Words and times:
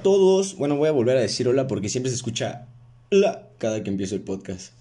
a 0.00 0.02
todos? 0.02 0.56
Bueno, 0.56 0.76
voy 0.76 0.88
a 0.88 0.92
volver 0.92 1.18
a 1.18 1.20
decir 1.20 1.46
hola 1.46 1.66
porque 1.66 1.90
siempre 1.90 2.08
se 2.08 2.16
escucha 2.16 2.68
la 3.10 3.50
cada 3.58 3.82
que 3.82 3.90
empiezo 3.90 4.14
el 4.14 4.22
podcast. 4.22 4.72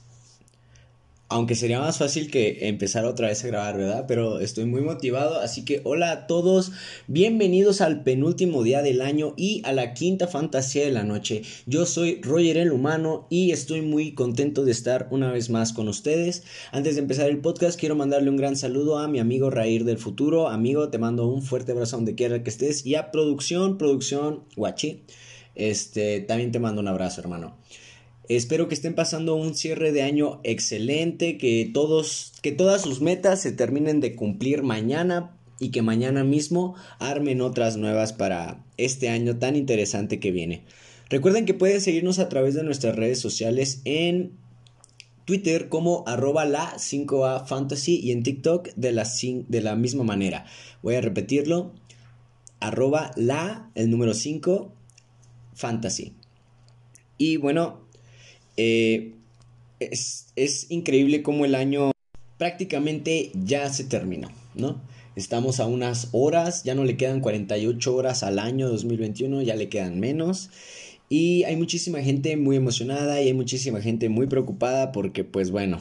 Aunque 1.32 1.54
sería 1.54 1.80
más 1.80 2.00
fácil 2.00 2.32
que 2.32 2.68
empezar 2.70 3.05
otra 3.05 3.27
vez 3.27 3.43
a 3.43 3.48
grabar, 3.48 3.78
¿verdad? 3.78 4.05
Pero 4.07 4.39
estoy 4.39 4.66
muy 4.66 4.82
motivado, 4.82 5.39
así 5.39 5.64
que 5.64 5.79
hola 5.83 6.11
a 6.11 6.25
todos, 6.25 6.71
bienvenidos 7.06 7.82
al 7.82 8.01
penúltimo 8.01 8.64
día 8.64 8.82
del 8.82 9.00
año 9.00 9.36
y 9.37 9.61
a 9.64 9.71
la 9.71 9.93
quinta 9.93 10.25
fantasía 10.25 10.86
de 10.86 10.92
la 10.92 11.04
noche. 11.04 11.43
Yo 11.68 11.86
soy 11.86 12.20
Roger 12.23 12.57
el 12.57 12.71
Humano 12.71 13.28
y 13.29 13.51
estoy 13.51 13.84
muy 13.84 14.15
contento 14.15 14.65
de 14.65 14.71
estar 14.71 15.07
una 15.11 15.32
vez 15.32 15.51
más 15.51 15.71
con 15.71 15.87
ustedes. 15.87 16.42
Antes 16.71 16.96
de 16.96 17.01
empezar 17.01 17.29
el 17.29 17.42
podcast, 17.42 17.79
quiero 17.79 17.96
mandarle 17.96 18.32
un 18.32 18.37
gran 18.37 18.56
saludo 18.56 18.98
a 18.98 19.07
mi 19.07 19.20
amigo 19.20 19.51
Raír 19.51 19.84
del 19.84 20.00
futuro. 20.00 20.48
Amigo, 20.48 20.89
te 20.89 20.98
mando 20.98 21.28
un 21.28 21.43
fuerte 21.43 21.73
abrazo 21.73 21.98
donde 21.98 22.15
quiera 22.15 22.42
que 22.42 22.50
estés 22.50 22.87
y 22.87 22.96
a 22.96 23.11
producción, 23.11 23.78
producción, 23.78 24.46
guachi. 24.56 25.04
Este, 25.54 26.21
también 26.21 26.51
te 26.51 26.57
mando 26.57 26.82
un 26.82 26.87
abrazo, 26.87 27.21
hermano. 27.21 27.56
Espero 28.29 28.68
que 28.68 28.75
estén 28.75 28.93
pasando 28.93 29.33
un 29.33 29.56
cierre 29.56 29.92
de 29.92 30.04
año 30.04 30.39
excelente, 30.43 31.39
que 31.39 31.68
todos, 31.74 32.33
que 32.44 32.52
todas 32.52 32.83
sus 32.83 33.02
metas 33.02 33.42
se 33.42 33.52
terminen 33.52 34.02
de 34.02 34.16
cumplir 34.16 34.61
mañana 34.61 35.36
y 35.59 35.72
que 35.72 35.81
mañana 35.81 36.23
mismo 36.23 36.75
armen 37.00 37.42
otras 37.42 37.76
nuevas 37.78 38.14
para 38.14 38.64
este 38.78 39.09
año 39.09 39.38
tan 39.38 39.56
interesante 39.56 40.20
que 40.20 40.30
viene. 40.30 40.64
Recuerden 41.09 41.48
que 41.48 41.56
pueden 41.56 41.81
seguirnos 41.81 42.20
a 42.20 42.30
través 42.30 42.54
de 42.54 42.62
nuestras 42.62 42.95
redes 42.95 43.20
sociales 43.20 43.81
en 43.84 44.34
Twitter 45.26 45.67
como 45.67 46.04
arroba 46.06 46.45
la 46.45 46.76
5A 46.76 47.48
Fantasy 47.48 48.00
y 48.00 48.11
en 48.11 48.22
TikTok 48.22 48.70
de 48.76 48.92
la, 48.92 49.08
de 49.48 49.61
la 49.61 49.76
misma 49.76 50.04
manera. 50.04 50.45
Voy 50.84 50.94
a 50.94 51.02
repetirlo. 51.02 51.73
Arroba 52.59 53.09
la, 53.16 53.72
el 53.73 53.89
número 53.89 54.14
5, 54.14 54.72
Fantasy. 55.56 56.14
Y 57.17 57.38
bueno, 57.38 57.89
eh, 58.62 59.14
es, 59.80 60.66
increíble 60.68 61.24
cómo 61.24 61.46
el 61.46 61.56
año 61.56 61.92
prácticamente 62.38 63.32
ya 63.34 63.70
se 63.70 63.86
terminó, 63.86 64.30
¿no? 64.54 64.82
Estamos 65.16 65.62
a 65.62 65.66
unas 65.66 66.10
horas, 66.12 66.66
ya 66.66 66.76
no 66.76 66.84
le 66.84 66.98
quedan 66.98 67.22
48 67.22 67.96
horas 67.96 68.22
al 68.22 68.38
año 68.38 68.68
2021, 68.68 69.44
ya 69.44 69.56
le 69.56 69.70
quedan 69.70 70.02
menos. 70.02 70.50
Y 71.08 71.44
hay 71.44 71.56
muchísima 71.56 72.02
gente 72.02 72.36
muy 72.36 72.58
emocionada 72.58 73.22
y 73.22 73.28
hay 73.28 73.34
muchísima 73.34 73.80
gente 73.82 74.10
muy 74.10 74.28
preocupada 74.28 74.92
porque, 74.92 75.23
pues 75.23 75.52
bueno, 75.52 75.80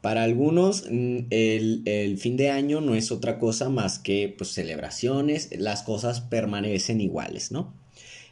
para 0.00 0.22
algunos 0.22 0.84
mm, 0.88 1.18
el, 1.30 1.82
el, 1.86 2.18
fin 2.18 2.36
de 2.36 2.50
año 2.50 2.80
no 2.80 2.94
es 2.94 3.10
otra 3.10 3.40
cosa 3.40 3.68
más 3.68 3.98
que 3.98 4.32
pues, 4.38 4.50
celebraciones, 4.50 5.50
las 5.58 5.82
cosas 5.82 6.20
permanecen 6.20 7.00
iguales, 7.00 7.50
¿no? 7.50 7.74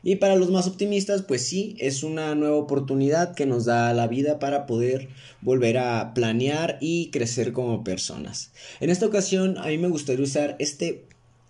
Y 0.04 0.16
para 0.16 0.36
los 0.36 0.50
más 0.50 0.66
optimistas, 0.66 1.22
pues 1.22 1.46
sí, 1.46 1.76
es 1.78 2.02
una 2.02 2.34
nueva 2.34 2.56
oportunidad 2.56 3.34
que 3.34 3.46
nos 3.46 3.64
da 3.64 3.92
la 3.94 4.06
vida 4.06 4.38
para 4.38 4.66
poder 4.66 5.08
volver 5.40 5.78
a 5.78 6.12
planear 6.12 6.76
y 6.82 7.10
crecer 7.10 7.52
como 7.54 7.82
personas. 7.82 8.52
En 8.80 8.90
esta 8.90 9.06
ocasión, 9.06 9.56
a 9.56 9.68
mí 9.68 9.78
me 9.78 9.88
gustaría 9.88 10.22
usar 10.22 10.56
este 10.58 11.06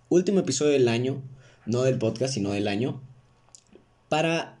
último 0.07 0.39
episodio 0.39 0.71
del 0.71 0.87
año, 0.87 1.21
no 1.65 1.83
del 1.83 1.97
podcast, 1.97 2.33
sino 2.33 2.51
del 2.51 2.69
año, 2.69 3.01
para, 4.07 4.57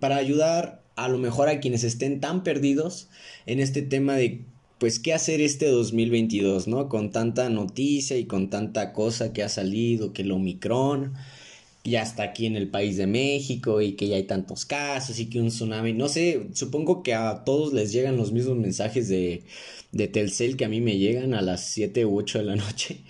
para 0.00 0.16
ayudar 0.16 0.82
a 0.96 1.08
lo 1.08 1.18
mejor 1.18 1.48
a 1.48 1.60
quienes 1.60 1.84
estén 1.84 2.20
tan 2.20 2.42
perdidos 2.42 3.08
en 3.46 3.60
este 3.60 3.82
tema 3.82 4.16
de 4.16 4.44
pues 4.78 4.98
qué 4.98 5.12
hacer 5.12 5.40
este 5.40 5.68
2022, 5.68 6.66
¿no? 6.66 6.88
Con 6.88 7.10
tanta 7.10 7.48
noticia 7.48 8.16
y 8.16 8.24
con 8.24 8.50
tanta 8.50 8.92
cosa 8.92 9.32
que 9.32 9.42
ha 9.42 9.48
salido, 9.48 10.12
que 10.12 10.22
el 10.22 10.32
Omicron, 10.32 11.12
ya 11.84 12.02
está 12.02 12.24
aquí 12.24 12.46
en 12.46 12.56
el 12.56 12.68
país 12.68 12.96
de 12.96 13.06
México 13.06 13.80
y 13.80 13.92
que 13.92 14.08
ya 14.08 14.16
hay 14.16 14.24
tantos 14.24 14.64
casos 14.64 15.18
y 15.18 15.26
que 15.26 15.40
un 15.40 15.48
tsunami, 15.48 15.92
no 15.92 16.08
sé, 16.08 16.48
supongo 16.52 17.02
que 17.02 17.14
a 17.14 17.44
todos 17.44 17.72
les 17.72 17.92
llegan 17.92 18.16
los 18.16 18.32
mismos 18.32 18.56
mensajes 18.58 19.08
de, 19.08 19.44
de 19.92 20.08
Telcel 20.08 20.56
que 20.56 20.64
a 20.64 20.68
mí 20.68 20.80
me 20.80 20.98
llegan 20.98 21.34
a 21.34 21.42
las 21.42 21.68
7 21.70 22.04
u 22.04 22.18
8 22.18 22.38
de 22.38 22.44
la 22.44 22.56
noche. 22.56 23.00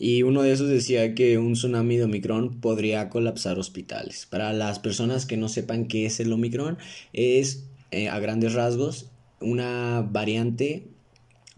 Y 0.00 0.22
uno 0.22 0.42
de 0.42 0.52
esos 0.52 0.68
decía 0.68 1.14
que 1.14 1.38
un 1.38 1.54
tsunami 1.54 1.96
de 1.96 2.04
Omicron 2.04 2.60
podría 2.60 3.08
colapsar 3.08 3.58
hospitales. 3.58 4.26
Para 4.26 4.52
las 4.52 4.78
personas 4.78 5.26
que 5.26 5.36
no 5.36 5.48
sepan 5.48 5.88
qué 5.88 6.06
es 6.06 6.20
el 6.20 6.32
Omicron, 6.32 6.78
es 7.12 7.64
eh, 7.90 8.08
a 8.08 8.20
grandes 8.20 8.54
rasgos 8.54 9.10
una 9.40 10.02
variante, 10.08 10.86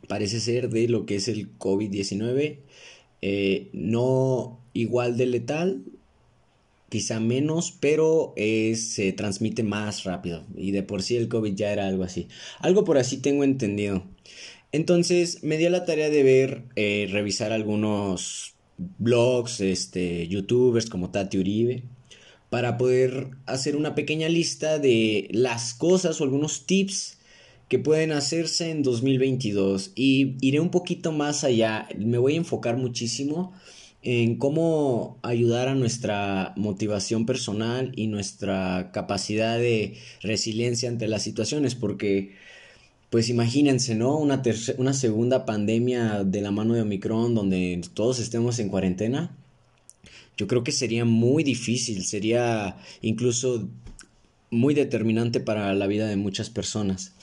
parece 0.08 0.40
ser, 0.40 0.70
de 0.70 0.88
lo 0.88 1.06
que 1.06 1.16
es 1.16 1.28
el 1.28 1.56
COVID-19. 1.58 2.58
Eh, 3.22 3.68
no 3.72 4.58
igual 4.72 5.16
de 5.16 5.26
letal, 5.26 5.82
quizá 6.90 7.20
menos, 7.20 7.72
pero 7.80 8.34
eh, 8.36 8.74
se 8.76 9.12
transmite 9.12 9.62
más 9.62 10.04
rápido. 10.04 10.44
Y 10.54 10.72
de 10.72 10.82
por 10.82 11.02
sí 11.02 11.16
el 11.16 11.28
COVID 11.28 11.54
ya 11.54 11.72
era 11.72 11.86
algo 11.86 12.04
así. 12.04 12.28
Algo 12.58 12.84
por 12.84 12.98
así 12.98 13.16
tengo 13.16 13.44
entendido. 13.44 14.04
Entonces 14.72 15.42
me 15.42 15.56
dio 15.56 15.70
la 15.70 15.86
tarea 15.86 16.10
de 16.10 16.22
ver, 16.22 16.64
eh, 16.76 17.08
revisar 17.10 17.52
algunos 17.52 18.54
blogs, 18.98 19.60
este, 19.60 20.28
youtubers 20.28 20.90
como 20.90 21.10
Tati 21.10 21.38
Uribe, 21.38 21.84
para 22.50 22.76
poder 22.76 23.30
hacer 23.46 23.76
una 23.76 23.94
pequeña 23.94 24.28
lista 24.28 24.78
de 24.78 25.28
las 25.30 25.74
cosas 25.74 26.20
o 26.20 26.24
algunos 26.24 26.66
tips 26.66 27.18
que 27.68 27.78
pueden 27.78 28.10
hacerse 28.10 28.70
en 28.70 28.82
2022. 28.82 29.92
Y 29.94 30.36
iré 30.40 30.58
un 30.58 30.70
poquito 30.70 31.12
más 31.12 31.44
allá, 31.44 31.88
me 31.96 32.18
voy 32.18 32.34
a 32.34 32.38
enfocar 32.38 32.76
muchísimo 32.76 33.52
en 34.02 34.36
cómo 34.36 35.18
ayudar 35.22 35.68
a 35.68 35.74
nuestra 35.74 36.54
motivación 36.56 37.26
personal 37.26 37.92
y 37.96 38.06
nuestra 38.06 38.90
capacidad 38.92 39.58
de 39.58 39.96
resiliencia 40.22 40.88
ante 40.88 41.08
las 41.08 41.22
situaciones, 41.22 41.74
porque 41.74 42.34
pues 43.10 43.28
imagínense, 43.28 43.94
¿no? 43.96 44.16
Una, 44.16 44.42
una 44.78 44.92
segunda 44.94 45.44
pandemia 45.44 46.24
de 46.24 46.40
la 46.40 46.52
mano 46.52 46.74
de 46.74 46.82
Omicron 46.82 47.34
donde 47.34 47.80
todos 47.92 48.20
estemos 48.20 48.58
en 48.60 48.68
cuarentena. 48.68 49.36
Yo 50.36 50.46
creo 50.46 50.64
que 50.64 50.72
sería 50.72 51.04
muy 51.04 51.42
difícil, 51.42 52.04
sería 52.04 52.78
incluso 53.02 53.68
muy 54.50 54.74
determinante 54.74 55.40
para 55.40 55.74
la 55.74 55.86
vida 55.86 56.08
de 56.08 56.16
muchas 56.16 56.50
personas. 56.50 57.14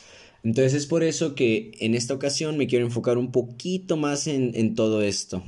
Entonces 0.43 0.73
es 0.75 0.85
por 0.85 1.03
eso 1.03 1.35
que 1.35 1.71
en 1.79 1.95
esta 1.95 2.13
ocasión 2.13 2.57
me 2.57 2.67
quiero 2.67 2.85
enfocar 2.85 3.17
un 3.17 3.31
poquito 3.31 3.97
más 3.97 4.27
en, 4.27 4.51
en 4.55 4.75
todo 4.75 5.01
esto. 5.01 5.43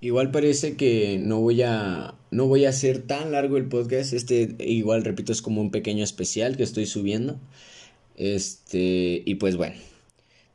Igual 0.00 0.30
parece 0.30 0.76
que 0.76 1.18
no 1.18 1.40
voy 1.40 1.62
a 1.62 2.14
no 2.30 2.46
voy 2.46 2.66
a 2.66 2.68
hacer 2.70 3.02
tan 3.02 3.32
largo 3.32 3.56
el 3.56 3.68
podcast. 3.68 4.12
Este 4.12 4.54
igual 4.60 5.04
repito 5.04 5.32
es 5.32 5.42
como 5.42 5.60
un 5.60 5.70
pequeño 5.70 6.04
especial 6.04 6.56
que 6.56 6.62
estoy 6.62 6.86
subiendo. 6.86 7.40
Este, 8.16 9.22
y 9.24 9.34
pues 9.36 9.56
bueno. 9.56 9.76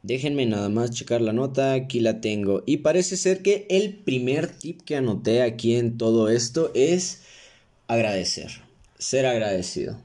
Déjenme 0.03 0.45
nada 0.45 0.67
más 0.67 0.91
checar 0.91 1.21
la 1.21 1.31
nota, 1.31 1.73
aquí 1.73 2.01
la 2.01 2.19
tengo. 2.19 2.61
Y 2.65 2.77
parece 2.77 3.15
ser 3.15 3.41
que 3.41 3.65
el 3.69 3.95
primer 3.95 4.47
tip 4.47 4.81
que 4.81 4.97
anoté 4.97 5.41
aquí 5.41 5.75
en 5.75 5.97
todo 5.97 6.27
esto 6.29 6.71
es 6.75 7.21
agradecer, 7.87 8.51
ser 8.97 9.25
agradecido. 9.25 9.97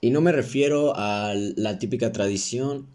Y 0.00 0.10
no 0.10 0.20
me 0.20 0.30
refiero 0.30 0.92
a 0.96 1.34
la 1.34 1.80
típica 1.80 2.12
tradición 2.12 2.86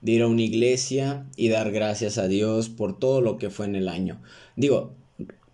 de 0.00 0.12
ir 0.12 0.22
a 0.22 0.26
una 0.26 0.42
iglesia 0.42 1.26
y 1.36 1.48
dar 1.48 1.70
gracias 1.70 2.18
a 2.18 2.26
Dios 2.26 2.68
por 2.68 2.98
todo 2.98 3.20
lo 3.20 3.38
que 3.38 3.50
fue 3.50 3.66
en 3.66 3.76
el 3.76 3.88
año. 3.88 4.20
Digo, 4.56 4.94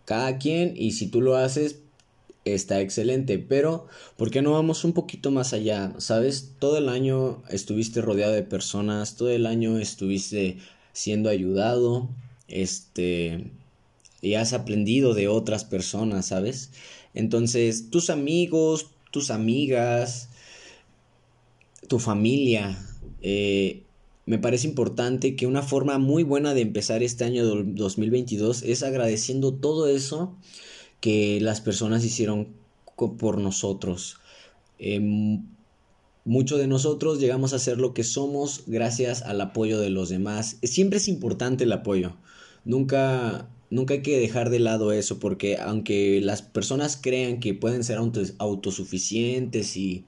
cada 0.07 0.39
quien 0.39 0.73
y 0.75 0.93
si 0.93 1.09
tú 1.09 1.21
lo 1.21 1.37
haces 1.37 1.81
está 2.47 2.81
excelente, 2.81 3.39
pero 3.39 3.89
¿por 4.17 4.31
qué 4.31 4.41
no 4.41 4.53
vamos 4.53 4.85
un 4.85 4.93
poquito 4.93 5.31
más 5.31 5.53
allá? 5.53 5.93
¿Sabes? 5.99 6.53
Todo 6.59 6.79
el 6.79 6.89
año 6.89 7.43
estuviste 7.51 8.01
rodeado 8.01 8.33
de 8.33 8.45
personas, 8.45 9.17
todo 9.17 9.31
el 9.31 9.47
año 9.47 9.79
estuviste 9.79 10.59
siendo 10.93 11.29
ayudado, 11.29 12.09
este, 12.49 13.51
y 14.23 14.35
has 14.35 14.53
aprendido 14.53 15.13
de 15.13 15.29
otras 15.29 15.65
personas, 15.65 16.27
¿sabes? 16.27 16.71
Entonces, 17.15 17.91
tus 17.91 18.09
amigos, 18.11 18.91
tus 19.11 19.31
amigas, 19.31 20.29
tu 21.89 21.99
familia, 21.99 22.79
eh, 23.23 23.83
me 24.27 24.39
parece 24.39 24.69
importante 24.69 25.37
que 25.37 25.47
una 25.47 25.63
forma 25.63 25.99
muy 25.99 26.23
buena 26.23 26.53
de 26.53 26.61
empezar 26.61 27.03
este 27.03 27.25
año 27.25 27.45
2022 27.45 28.63
es 28.63 28.83
agradeciendo 28.83 29.55
todo 29.55 29.89
eso 29.89 30.37
que 31.01 31.41
las 31.41 31.61
personas 31.61 32.05
hicieron 32.05 32.49
por 32.97 33.39
nosotros. 33.39 34.19
Eh, 34.79 35.41
Muchos 36.27 36.59
de 36.59 36.67
nosotros 36.67 37.21
llegamos 37.21 37.53
a 37.53 37.61
ser 37.61 37.79
lo 37.79 37.95
que 37.95 38.03
somos 38.03 38.65
gracias 38.67 39.23
al 39.23 39.41
apoyo 39.41 39.79
de 39.79 39.91
los 39.91 40.09
demás. 40.09 40.57
Siempre 40.65 40.97
es 40.99 41.07
importante 41.07 41.63
el 41.63 41.71
apoyo. 41.71 42.17
Nunca, 42.65 43.49
nunca 43.71 43.95
hay 43.95 44.03
que 44.03 44.19
dejar 44.19 44.51
de 44.51 44.59
lado 44.59 44.91
eso 44.91 45.21
porque 45.21 45.57
aunque 45.57 46.21
las 46.21 46.43
personas 46.43 46.99
crean 47.01 47.39
que 47.39 47.55
pueden 47.55 47.85
ser 47.85 47.99
autosuficientes 48.39 49.77
y 49.77 50.05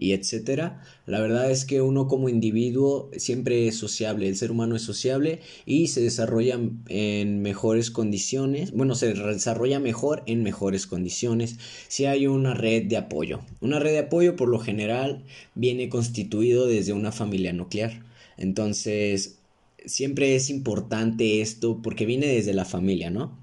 y 0.00 0.12
etcétera. 0.12 0.82
La 1.06 1.20
verdad 1.20 1.50
es 1.50 1.64
que 1.64 1.82
uno 1.82 2.06
como 2.06 2.28
individuo 2.28 3.10
siempre 3.16 3.66
es 3.66 3.76
sociable, 3.76 4.28
el 4.28 4.36
ser 4.36 4.50
humano 4.50 4.76
es 4.76 4.82
sociable 4.82 5.40
y 5.66 5.88
se 5.88 6.00
desarrolla 6.00 6.58
en 6.88 7.42
mejores 7.42 7.90
condiciones, 7.90 8.72
bueno, 8.72 8.94
se 8.94 9.12
desarrolla 9.12 9.80
mejor 9.80 10.22
en 10.26 10.42
mejores 10.42 10.86
condiciones 10.86 11.56
si 11.88 12.04
hay 12.06 12.26
una 12.26 12.54
red 12.54 12.84
de 12.84 12.96
apoyo. 12.96 13.40
Una 13.60 13.78
red 13.78 13.92
de 13.92 13.98
apoyo 14.00 14.36
por 14.36 14.48
lo 14.48 14.58
general 14.58 15.24
viene 15.54 15.88
constituido 15.88 16.66
desde 16.66 16.92
una 16.92 17.12
familia 17.12 17.52
nuclear. 17.52 18.02
Entonces, 18.36 19.38
siempre 19.84 20.36
es 20.36 20.50
importante 20.50 21.40
esto 21.40 21.80
porque 21.82 22.06
viene 22.06 22.26
desde 22.26 22.54
la 22.54 22.64
familia, 22.64 23.10
¿no? 23.10 23.36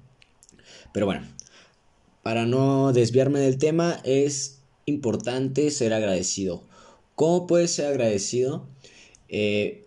Pero 0.92 1.06
bueno, 1.06 1.22
para 2.22 2.46
no 2.46 2.92
desviarme 2.92 3.40
del 3.40 3.58
tema, 3.58 4.00
es 4.04 4.60
importante 4.86 5.70
ser 5.70 5.92
agradecido. 5.92 6.62
¿Cómo 7.14 7.46
puedes 7.46 7.72
ser 7.72 7.86
agradecido? 7.86 8.66
Eh, 9.28 9.84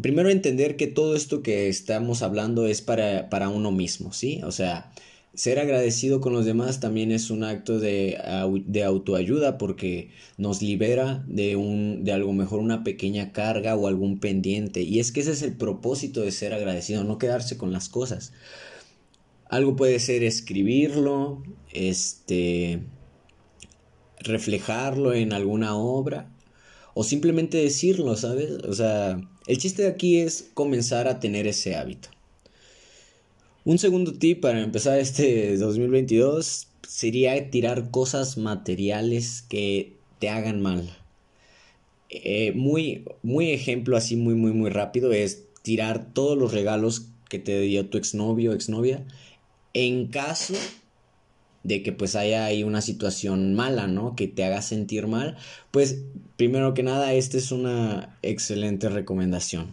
primero 0.00 0.30
entender 0.30 0.76
que 0.76 0.86
todo 0.86 1.14
esto 1.14 1.42
que 1.42 1.68
estamos 1.68 2.22
hablando 2.22 2.66
es 2.66 2.82
para, 2.82 3.28
para, 3.30 3.48
uno 3.48 3.70
mismo, 3.72 4.12
¿sí? 4.12 4.40
O 4.44 4.52
sea, 4.52 4.92
ser 5.34 5.58
agradecido 5.58 6.20
con 6.20 6.32
los 6.32 6.46
demás 6.46 6.80
también 6.80 7.12
es 7.12 7.30
un 7.30 7.44
acto 7.44 7.78
de, 7.78 8.18
de 8.66 8.84
autoayuda 8.84 9.58
porque 9.58 10.10
nos 10.38 10.62
libera 10.62 11.24
de, 11.28 11.56
un, 11.56 12.04
de 12.04 12.12
algo 12.12 12.32
mejor, 12.32 12.60
una 12.60 12.84
pequeña 12.84 13.32
carga 13.32 13.76
o 13.76 13.86
algún 13.86 14.18
pendiente. 14.18 14.82
Y 14.82 14.98
es 14.98 15.12
que 15.12 15.20
ese 15.20 15.32
es 15.32 15.42
el 15.42 15.52
propósito 15.52 16.22
de 16.22 16.32
ser 16.32 16.54
agradecido, 16.54 17.04
no 17.04 17.18
quedarse 17.18 17.58
con 17.58 17.72
las 17.72 17.88
cosas. 17.88 18.32
Algo 19.48 19.76
puede 19.76 20.00
ser 20.00 20.24
escribirlo, 20.24 21.42
este, 21.72 22.80
reflejarlo 24.26 25.14
en 25.14 25.32
alguna 25.32 25.76
obra 25.76 26.28
o 26.94 27.04
simplemente 27.04 27.58
decirlo, 27.58 28.16
¿sabes? 28.16 28.50
O 28.68 28.74
sea, 28.74 29.20
el 29.46 29.58
chiste 29.58 29.82
de 29.82 29.88
aquí 29.88 30.18
es 30.18 30.50
comenzar 30.54 31.08
a 31.08 31.20
tener 31.20 31.46
ese 31.46 31.76
hábito. 31.76 32.08
Un 33.64 33.78
segundo 33.78 34.12
tip 34.12 34.40
para 34.40 34.62
empezar 34.62 34.98
este 34.98 35.56
2022 35.58 36.68
sería 36.86 37.50
tirar 37.50 37.90
cosas 37.90 38.38
materiales 38.38 39.42
que 39.42 39.94
te 40.18 40.28
hagan 40.28 40.62
mal. 40.62 40.96
Eh, 42.08 42.52
muy, 42.54 43.04
muy 43.22 43.50
ejemplo 43.50 43.96
así 43.96 44.16
muy, 44.16 44.34
muy, 44.34 44.52
muy 44.52 44.70
rápido 44.70 45.12
es 45.12 45.44
tirar 45.62 46.12
todos 46.12 46.38
los 46.38 46.52
regalos 46.52 47.08
que 47.28 47.40
te 47.40 47.60
dio 47.60 47.86
tu 47.86 47.98
exnovio 47.98 48.52
o 48.52 48.54
exnovia 48.54 49.04
en 49.74 50.06
caso 50.06 50.54
de 51.66 51.82
que 51.82 51.92
pues 51.92 52.14
haya 52.14 52.44
ahí 52.44 52.62
una 52.62 52.80
situación 52.80 53.54
mala, 53.54 53.88
¿no? 53.88 54.14
Que 54.14 54.28
te 54.28 54.44
haga 54.44 54.62
sentir 54.62 55.08
mal, 55.08 55.36
pues 55.72 56.02
primero 56.36 56.74
que 56.74 56.84
nada, 56.84 57.12
esta 57.12 57.36
es 57.38 57.50
una 57.50 58.16
excelente 58.22 58.88
recomendación. 58.88 59.72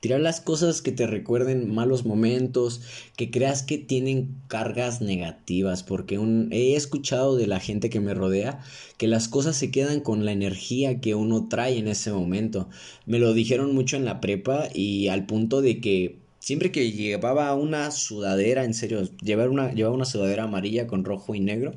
Tirar 0.00 0.20
las 0.20 0.40
cosas 0.40 0.80
que 0.80 0.92
te 0.92 1.08
recuerden 1.08 1.74
malos 1.74 2.06
momentos, 2.06 2.82
que 3.16 3.32
creas 3.32 3.64
que 3.64 3.78
tienen 3.78 4.36
cargas 4.46 5.00
negativas, 5.00 5.82
porque 5.82 6.20
he 6.52 6.76
escuchado 6.76 7.34
de 7.34 7.48
la 7.48 7.58
gente 7.58 7.90
que 7.90 7.98
me 7.98 8.14
rodea 8.14 8.60
que 8.96 9.08
las 9.08 9.26
cosas 9.26 9.56
se 9.56 9.72
quedan 9.72 9.98
con 9.98 10.24
la 10.24 10.30
energía 10.30 11.00
que 11.00 11.16
uno 11.16 11.48
trae 11.48 11.78
en 11.78 11.88
ese 11.88 12.12
momento. 12.12 12.68
Me 13.06 13.18
lo 13.18 13.34
dijeron 13.34 13.74
mucho 13.74 13.96
en 13.96 14.04
la 14.04 14.20
prepa 14.20 14.68
y 14.72 15.08
al 15.08 15.26
punto 15.26 15.62
de 15.62 15.80
que 15.80 16.27
Siempre 16.48 16.72
que 16.72 16.92
llevaba 16.92 17.54
una 17.54 17.90
sudadera, 17.90 18.64
en 18.64 18.72
serio, 18.72 19.02
llevaba 19.22 19.50
una, 19.50 19.70
llevaba 19.74 19.94
una 19.94 20.06
sudadera 20.06 20.44
amarilla 20.44 20.86
con 20.86 21.04
rojo 21.04 21.34
y 21.34 21.40
negro. 21.40 21.74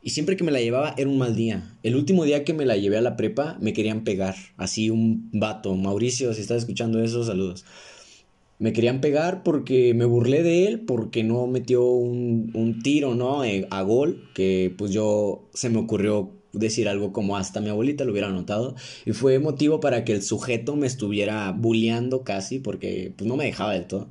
Y 0.00 0.10
siempre 0.10 0.36
que 0.36 0.44
me 0.44 0.52
la 0.52 0.60
llevaba 0.60 0.94
era 0.96 1.10
un 1.10 1.18
mal 1.18 1.34
día. 1.34 1.76
El 1.82 1.96
último 1.96 2.22
día 2.22 2.44
que 2.44 2.54
me 2.54 2.64
la 2.64 2.76
llevé 2.76 2.98
a 2.98 3.00
la 3.00 3.16
prepa 3.16 3.58
me 3.60 3.72
querían 3.72 4.04
pegar. 4.04 4.36
Así 4.56 4.88
un 4.88 5.30
vato. 5.32 5.74
Mauricio, 5.74 6.32
si 6.32 6.42
estás 6.42 6.58
escuchando 6.58 7.02
eso, 7.02 7.24
saludos. 7.24 7.64
Me 8.60 8.72
querían 8.72 9.00
pegar 9.00 9.42
porque 9.42 9.94
me 9.94 10.04
burlé 10.04 10.44
de 10.44 10.68
él, 10.68 10.82
porque 10.82 11.24
no 11.24 11.48
metió 11.48 11.84
un, 11.84 12.52
un 12.54 12.84
tiro, 12.84 13.16
¿no? 13.16 13.42
Eh, 13.42 13.66
a 13.70 13.82
gol, 13.82 14.30
que 14.32 14.72
pues 14.78 14.92
yo 14.92 15.50
se 15.54 15.70
me 15.70 15.78
ocurrió 15.78 16.30
decir 16.52 16.88
algo 16.88 17.12
como 17.12 17.36
hasta 17.36 17.60
mi 17.60 17.68
abuelita 17.68 18.04
lo 18.04 18.12
hubiera 18.12 18.28
notado 18.28 18.74
y 19.04 19.12
fue 19.12 19.38
motivo 19.38 19.80
para 19.80 20.04
que 20.04 20.12
el 20.12 20.22
sujeto 20.22 20.76
me 20.76 20.86
estuviera 20.86 21.50
bulleando 21.52 22.22
casi 22.22 22.58
porque 22.58 23.12
pues 23.16 23.26
no 23.28 23.36
me 23.36 23.44
dejaba 23.44 23.72
del 23.72 23.86
todo. 23.86 24.08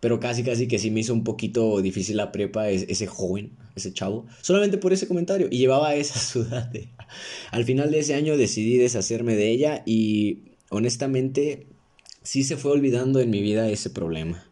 Pero 0.00 0.18
casi 0.18 0.42
casi 0.42 0.66
que 0.66 0.80
sí 0.80 0.90
me 0.90 1.00
hizo 1.00 1.12
un 1.12 1.22
poquito 1.22 1.80
difícil 1.80 2.16
la 2.16 2.32
prepa 2.32 2.68
ese 2.70 3.06
joven 3.06 3.52
ese 3.74 3.92
chavo 3.92 4.26
solamente 4.42 4.76
por 4.76 4.92
ese 4.92 5.08
comentario 5.08 5.48
y 5.50 5.58
llevaba 5.58 5.94
esa 5.94 6.18
sudadera. 6.20 7.08
Al 7.50 7.64
final 7.64 7.90
de 7.90 8.00
ese 8.00 8.14
año 8.14 8.36
decidí 8.36 8.76
deshacerme 8.76 9.36
de 9.36 9.50
ella 9.50 9.82
y 9.86 10.38
honestamente 10.70 11.66
sí 12.22 12.44
se 12.44 12.56
fue 12.56 12.72
olvidando 12.72 13.20
en 13.20 13.30
mi 13.30 13.40
vida 13.40 13.68
ese 13.68 13.90
problema 13.90 14.44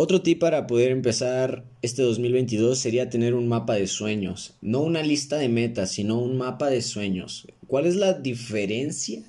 otro 0.00 0.22
tip 0.22 0.38
para 0.38 0.68
poder 0.68 0.92
empezar 0.92 1.64
este 1.82 2.02
2022 2.02 2.78
sería 2.78 3.10
tener 3.10 3.34
un 3.34 3.48
mapa 3.48 3.74
de 3.74 3.88
sueños, 3.88 4.54
no 4.60 4.78
una 4.78 5.02
lista 5.02 5.38
de 5.38 5.48
metas, 5.48 5.90
sino 5.90 6.20
un 6.20 6.38
mapa 6.38 6.70
de 6.70 6.82
sueños. 6.82 7.48
¿Cuál 7.66 7.84
es 7.84 7.96
la 7.96 8.12
diferencia? 8.12 9.24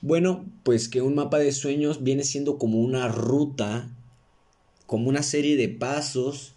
Bueno, 0.00 0.46
pues 0.62 0.88
que 0.88 1.02
un 1.02 1.14
mapa 1.14 1.38
de 1.38 1.52
sueños 1.52 2.02
viene 2.04 2.24
siendo 2.24 2.56
como 2.56 2.78
una 2.78 3.08
ruta, 3.08 3.90
como 4.86 5.10
una 5.10 5.22
serie 5.22 5.58
de 5.58 5.68
pasos 5.68 6.54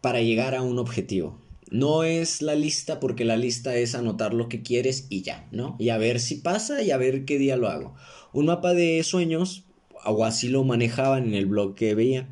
para 0.00 0.20
llegar 0.20 0.56
a 0.56 0.62
un 0.62 0.80
objetivo. 0.80 1.38
No 1.70 2.02
es 2.02 2.42
la 2.42 2.56
lista 2.56 2.98
porque 2.98 3.24
la 3.24 3.36
lista 3.36 3.76
es 3.76 3.94
anotar 3.94 4.34
lo 4.34 4.48
que 4.48 4.62
quieres 4.62 5.06
y 5.08 5.22
ya, 5.22 5.46
¿no? 5.52 5.76
Y 5.78 5.90
a 5.90 5.98
ver 5.98 6.18
si 6.18 6.34
pasa 6.34 6.82
y 6.82 6.90
a 6.90 6.96
ver 6.96 7.26
qué 7.26 7.38
día 7.38 7.56
lo 7.56 7.68
hago. 7.68 7.94
Un 8.32 8.46
mapa 8.46 8.74
de 8.74 9.00
sueños, 9.04 9.62
o 10.04 10.24
así 10.24 10.48
lo 10.48 10.64
manejaban 10.64 11.26
en 11.28 11.34
el 11.34 11.46
blog 11.46 11.76
que 11.76 11.94
veía, 11.94 12.28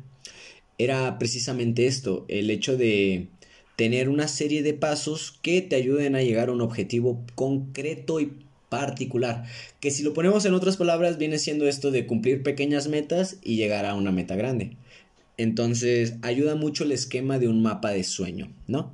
era 0.77 1.17
precisamente 1.17 1.87
esto, 1.87 2.25
el 2.27 2.49
hecho 2.49 2.77
de 2.77 3.27
tener 3.75 4.09
una 4.09 4.27
serie 4.27 4.63
de 4.63 4.73
pasos 4.73 5.37
que 5.41 5.61
te 5.61 5.75
ayuden 5.75 6.15
a 6.15 6.21
llegar 6.21 6.49
a 6.49 6.53
un 6.53 6.61
objetivo 6.61 7.23
concreto 7.35 8.19
y 8.19 8.31
particular, 8.69 9.45
que 9.79 9.91
si 9.91 10.03
lo 10.03 10.13
ponemos 10.13 10.45
en 10.45 10.53
otras 10.53 10.77
palabras 10.77 11.17
viene 11.17 11.39
siendo 11.39 11.67
esto 11.67 11.91
de 11.91 12.05
cumplir 12.05 12.43
pequeñas 12.43 12.87
metas 12.87 13.37
y 13.43 13.55
llegar 13.55 13.85
a 13.85 13.95
una 13.95 14.11
meta 14.11 14.35
grande. 14.35 14.77
Entonces 15.37 16.15
ayuda 16.21 16.55
mucho 16.55 16.83
el 16.83 16.91
esquema 16.91 17.39
de 17.39 17.47
un 17.47 17.61
mapa 17.61 17.91
de 17.91 18.03
sueño, 18.03 18.51
¿no? 18.67 18.93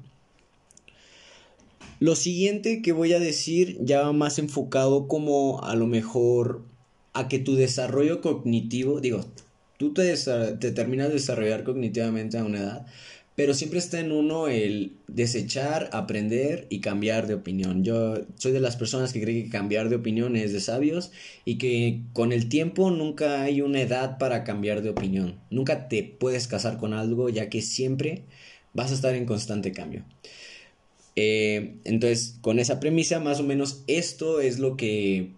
Lo 2.00 2.15
siguiente 2.15 2.82
que 2.82 2.94
voy 2.94 3.13
a 3.13 3.20
decir 3.20 3.77
ya 3.79 4.01
va 4.01 4.12
más 4.12 4.39
enfocado 4.39 5.08
como 5.08 5.63
a 5.63 5.75
lo 5.75 5.86
mejor 5.86 6.63
a 7.13 7.27
que 7.27 7.38
tu 7.38 7.56
desarrollo 7.56 8.22
cognitivo, 8.22 9.01
digo, 9.01 9.24
tú 9.82 9.96
te, 9.96 10.16
terminas 10.74 11.08
de 11.08 11.16
desarrollar 11.16 11.64
cognitivamente 11.64 12.38
a 12.38 12.44
una 12.44 12.60
edad, 12.60 12.86
pero 13.36 13.56
siempre 13.56 13.80
está 13.80 14.00
en 14.00 14.12
uno 14.12 14.48
el 14.48 14.92
desechar, 15.08 15.90
aprender 15.92 16.68
y 16.70 16.82
cambiar 16.82 17.26
de 17.26 17.34
opinión. 17.34 17.84
Yo 17.84 18.14
soy 18.36 18.52
de 18.52 18.60
las 18.60 18.76
personas 18.76 19.12
que 19.12 19.22
creen 19.22 19.46
que 19.46 19.50
cambiar 19.50 19.90
de 19.90 19.96
opinión 19.96 20.36
es 20.36 20.54
de 20.54 20.60
sabios 20.60 21.12
y 21.46 21.58
que 21.58 22.02
con 22.14 22.32
el 22.32 22.48
tiempo 22.48 22.92
nunca 22.92 23.42
hay 23.42 23.62
una 23.62 23.82
edad 23.82 24.20
para 24.20 24.44
cambiar 24.44 24.84
de 24.84 24.92
opinión. 24.92 25.40
Nunca 25.50 25.88
te 25.88 26.04
puedes 26.04 26.48
casar 26.48 26.78
con 26.78 26.94
algo 26.94 27.30
ya 27.30 27.50
que 27.50 27.64
siempre 27.64 28.22
vas 28.74 28.92
a 28.92 28.94
estar 28.94 29.16
en 29.16 29.26
constante 29.26 29.72
cambio. 29.72 30.06
Eh, 31.16 31.78
entonces, 31.86 32.38
con 32.42 32.60
esa 32.60 32.80
premisa, 32.80 33.20
más 33.20 33.40
o 33.40 33.44
menos 33.44 33.84
esto 33.88 34.42
es 34.42 34.60
lo 34.60 34.78
que 34.78 35.32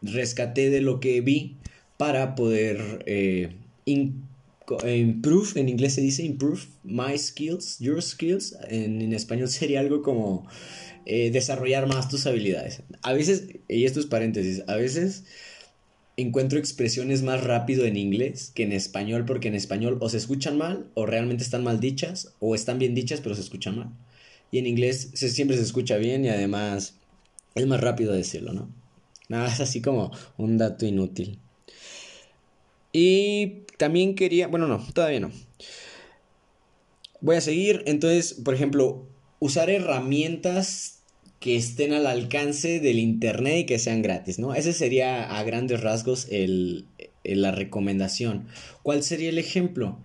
rescaté 0.00 0.70
de 0.70 0.80
lo 0.80 1.00
que 1.00 1.20
vi 1.22 1.56
para 1.96 2.36
poder 2.36 3.02
eh, 3.06 3.56
improve, 3.86 5.60
en 5.60 5.68
inglés 5.68 5.94
se 5.94 6.00
dice 6.00 6.22
improve 6.22 6.62
my 6.82 7.16
skills, 7.18 7.78
your 7.80 8.02
skills, 8.02 8.56
en, 8.68 9.12
español 9.12 9.48
sería 9.48 9.80
algo 9.80 10.02
como 10.02 10.46
eh, 11.06 11.30
desarrollar 11.30 11.86
más 11.86 12.08
tus 12.08 12.26
habilidades. 12.26 12.82
A 13.02 13.12
veces, 13.12 13.48
y 13.68 13.84
esto 13.84 14.00
es 14.00 14.06
paréntesis, 14.06 14.62
a 14.66 14.76
veces 14.76 15.24
encuentro 16.16 16.58
expresiones 16.58 17.22
más 17.22 17.42
rápido 17.42 17.84
en 17.86 17.96
inglés 17.96 18.52
que 18.54 18.62
en 18.62 18.72
español 18.72 19.24
porque 19.24 19.48
en 19.48 19.54
español 19.54 19.98
o 20.00 20.08
se 20.08 20.16
escuchan 20.16 20.56
mal 20.56 20.86
o 20.94 21.06
realmente 21.06 21.42
están 21.42 21.64
mal 21.64 21.80
dichas 21.80 22.32
o 22.38 22.54
están 22.54 22.78
bien 22.78 22.94
dichas 22.94 23.20
pero 23.20 23.34
se 23.34 23.40
escuchan 23.40 23.76
mal. 23.76 23.90
Y 24.50 24.58
en 24.58 24.66
inglés 24.66 25.10
siempre 25.14 25.56
se 25.56 25.64
escucha 25.64 25.96
bien 25.96 26.24
y 26.24 26.28
además 26.28 26.94
es 27.56 27.66
más 27.66 27.80
rápido 27.80 28.12
decirlo, 28.12 28.52
¿no? 28.52 28.68
Nada, 29.28 29.48
es 29.48 29.60
así 29.60 29.80
como 29.80 30.12
un 30.36 30.58
dato 30.58 30.86
inútil. 30.86 31.38
Y 32.96 33.64
también 33.76 34.14
quería, 34.14 34.46
bueno, 34.46 34.68
no, 34.68 34.80
todavía 34.94 35.18
no. 35.18 35.32
Voy 37.20 37.34
a 37.34 37.40
seguir, 37.40 37.82
entonces, 37.86 38.34
por 38.34 38.54
ejemplo, 38.54 39.08
usar 39.40 39.68
herramientas 39.68 41.00
que 41.40 41.56
estén 41.56 41.92
al 41.92 42.06
alcance 42.06 42.78
del 42.78 43.00
internet 43.00 43.58
y 43.58 43.66
que 43.66 43.80
sean 43.80 44.00
gratis, 44.00 44.38
¿no? 44.38 44.54
Ese 44.54 44.72
sería 44.72 45.36
a 45.36 45.42
grandes 45.42 45.80
rasgos 45.80 46.28
el, 46.30 46.86
la 47.24 47.50
recomendación. 47.50 48.46
¿Cuál 48.84 49.02
sería 49.02 49.30
el 49.30 49.38
ejemplo? 49.38 49.98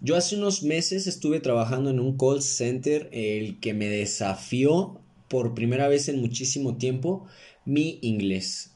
Yo 0.00 0.14
hace 0.14 0.36
unos 0.36 0.62
meses 0.62 1.08
estuve 1.08 1.40
trabajando 1.40 1.90
en 1.90 1.98
un 1.98 2.16
call 2.16 2.42
center 2.42 3.08
el 3.12 3.58
que 3.58 3.74
me 3.74 3.86
desafió 3.86 5.00
por 5.26 5.52
primera 5.54 5.88
vez 5.88 6.08
en 6.08 6.20
muchísimo 6.20 6.76
tiempo 6.76 7.26
mi 7.64 7.98
inglés. 8.02 8.70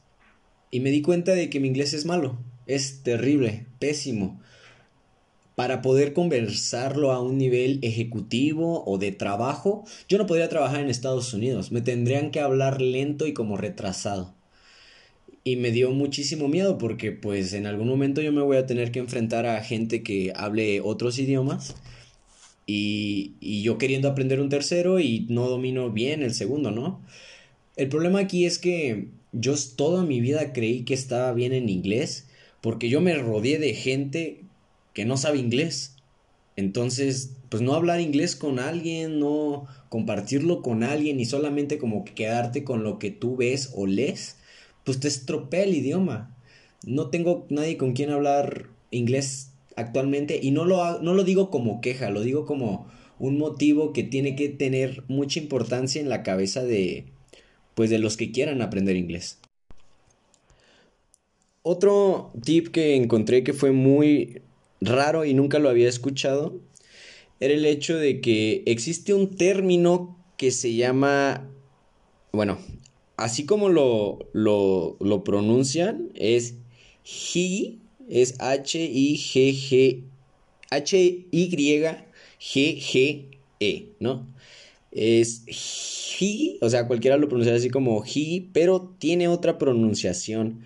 Y 0.71 0.81
me 0.81 0.91
di 0.91 1.01
cuenta 1.01 1.31
de 1.31 1.49
que 1.49 1.61
mi 1.61 1.69
inglés 1.69 1.93
es 1.93 2.05
malo, 2.05 2.37
es 2.67 3.03
terrible, 3.03 3.65
pésimo. 3.79 4.39
Para 5.55 5.81
poder 5.81 6.13
conversarlo 6.13 7.11
a 7.11 7.21
un 7.21 7.37
nivel 7.37 7.79
ejecutivo 7.81 8.83
o 8.85 8.97
de 8.97 9.13
trabajo, 9.13 9.85
yo 10.09 10.17
no 10.17 10.25
podría 10.25 10.49
trabajar 10.49 10.81
en 10.81 10.89
Estados 10.89 11.33
Unidos, 11.33 11.71
me 11.71 11.81
tendrían 11.81 12.31
que 12.31 12.41
hablar 12.41 12.81
lento 12.81 13.25
y 13.25 13.33
como 13.33 13.55
retrasado. 13.55 14.33
Y 15.45 15.57
me 15.57 15.71
dio 15.71 15.91
muchísimo 15.91 16.47
miedo 16.47 16.77
porque 16.77 17.11
pues 17.11 17.53
en 17.53 17.67
algún 17.67 17.87
momento 17.87 18.21
yo 18.21 18.33
me 18.33 18.41
voy 18.41 18.57
a 18.57 18.65
tener 18.65 18.91
que 18.91 18.99
enfrentar 18.99 19.45
a 19.45 19.63
gente 19.63 20.03
que 20.03 20.33
hable 20.35 20.81
otros 20.81 21.19
idiomas 21.19 21.75
y, 22.65 23.33
y 23.39 23.61
yo 23.61 23.77
queriendo 23.77 24.09
aprender 24.09 24.41
un 24.41 24.49
tercero 24.49 24.99
y 24.99 25.27
no 25.29 25.47
domino 25.47 25.91
bien 25.91 26.23
el 26.23 26.33
segundo, 26.33 26.71
¿no? 26.71 26.99
El 27.77 27.89
problema 27.89 28.19
aquí 28.19 28.45
es 28.45 28.57
que 28.57 29.09
yo 29.31 29.53
toda 29.75 30.03
mi 30.03 30.19
vida 30.19 30.51
creí 30.51 30.83
que 30.83 30.93
estaba 30.93 31.31
bien 31.33 31.53
en 31.53 31.69
inglés 31.69 32.24
porque 32.65 32.89
yo 32.89 32.99
me 32.99 33.13
rodeé 33.13 33.59
de 33.59 33.75
gente 33.75 34.41
que 34.95 35.05
no 35.05 35.17
sabe 35.17 35.37
inglés. 35.37 35.97
Entonces, 36.55 37.35
pues 37.49 37.61
no 37.61 37.75
hablar 37.75 38.01
inglés 38.01 38.35
con 38.35 38.57
alguien, 38.57 39.19
no 39.19 39.67
compartirlo 39.89 40.63
con 40.63 40.81
alguien 40.81 41.19
y 41.19 41.25
solamente 41.25 41.77
como 41.77 42.03
quedarte 42.03 42.63
con 42.63 42.83
lo 42.83 42.97
que 42.97 43.11
tú 43.11 43.35
ves 43.35 43.71
o 43.75 43.85
lees, 43.85 44.37
pues 44.83 44.99
te 44.99 45.07
estropea 45.07 45.61
el 45.61 45.75
idioma. 45.75 46.35
No 46.87 47.11
tengo 47.11 47.45
nadie 47.49 47.77
con 47.77 47.93
quien 47.93 48.09
hablar 48.09 48.71
inglés 48.89 49.51
actualmente 49.75 50.39
y 50.41 50.49
no 50.49 50.65
lo, 50.65 50.99
no 51.03 51.13
lo 51.13 51.23
digo 51.23 51.51
como 51.51 51.81
queja, 51.81 52.09
lo 52.09 52.21
digo 52.21 52.47
como 52.47 52.87
un 53.19 53.37
motivo 53.37 53.93
que 53.93 54.01
tiene 54.01 54.35
que 54.35 54.49
tener 54.49 55.03
mucha 55.07 55.39
importancia 55.39 56.01
en 56.01 56.09
la 56.09 56.23
cabeza 56.23 56.63
de 56.63 57.05
pues 57.75 57.91
de 57.91 57.99
los 57.99 58.17
que 58.17 58.31
quieran 58.31 58.63
aprender 58.63 58.95
inglés. 58.95 59.37
Otro 61.67 62.31
tip 62.43 62.67
que 62.67 62.95
encontré 62.95 63.43
que 63.43 63.51
fue 63.51 63.71
muy 63.71 64.43
raro 64.81 65.25
y 65.25 65.33
nunca 65.33 65.57
lo 65.57 65.67
había 65.67 65.89
escuchado 65.89 66.59
era 67.39 67.55
el 67.55 67.65
hecho 67.65 67.97
de 67.97 68.21
que 68.21 68.61
existe 68.67 69.15
un 69.15 69.35
término 69.35 70.15
que 70.37 70.51
se 70.51 70.75
llama, 70.75 71.49
bueno, 72.31 72.59
así 73.17 73.47
como 73.47 73.69
lo, 73.69 74.29
lo, 74.31 74.95
lo 74.99 75.23
pronuncian, 75.23 76.11
es 76.13 76.53
Higi, 77.03 77.79
es 78.07 78.35
H-I-G-G, 78.39 80.03
H-Y-G-G-E, 80.69 81.15
¿no? 83.99 84.27
Es 84.91 85.41
Higi, 85.47 86.59
o 86.61 86.69
sea, 86.69 86.85
cualquiera 86.85 87.17
lo 87.17 87.27
pronuncia 87.27 87.55
así 87.55 87.71
como 87.71 88.05
Higi, 88.05 88.51
pero 88.53 88.93
tiene 88.99 89.27
otra 89.27 89.57
pronunciación 89.57 90.61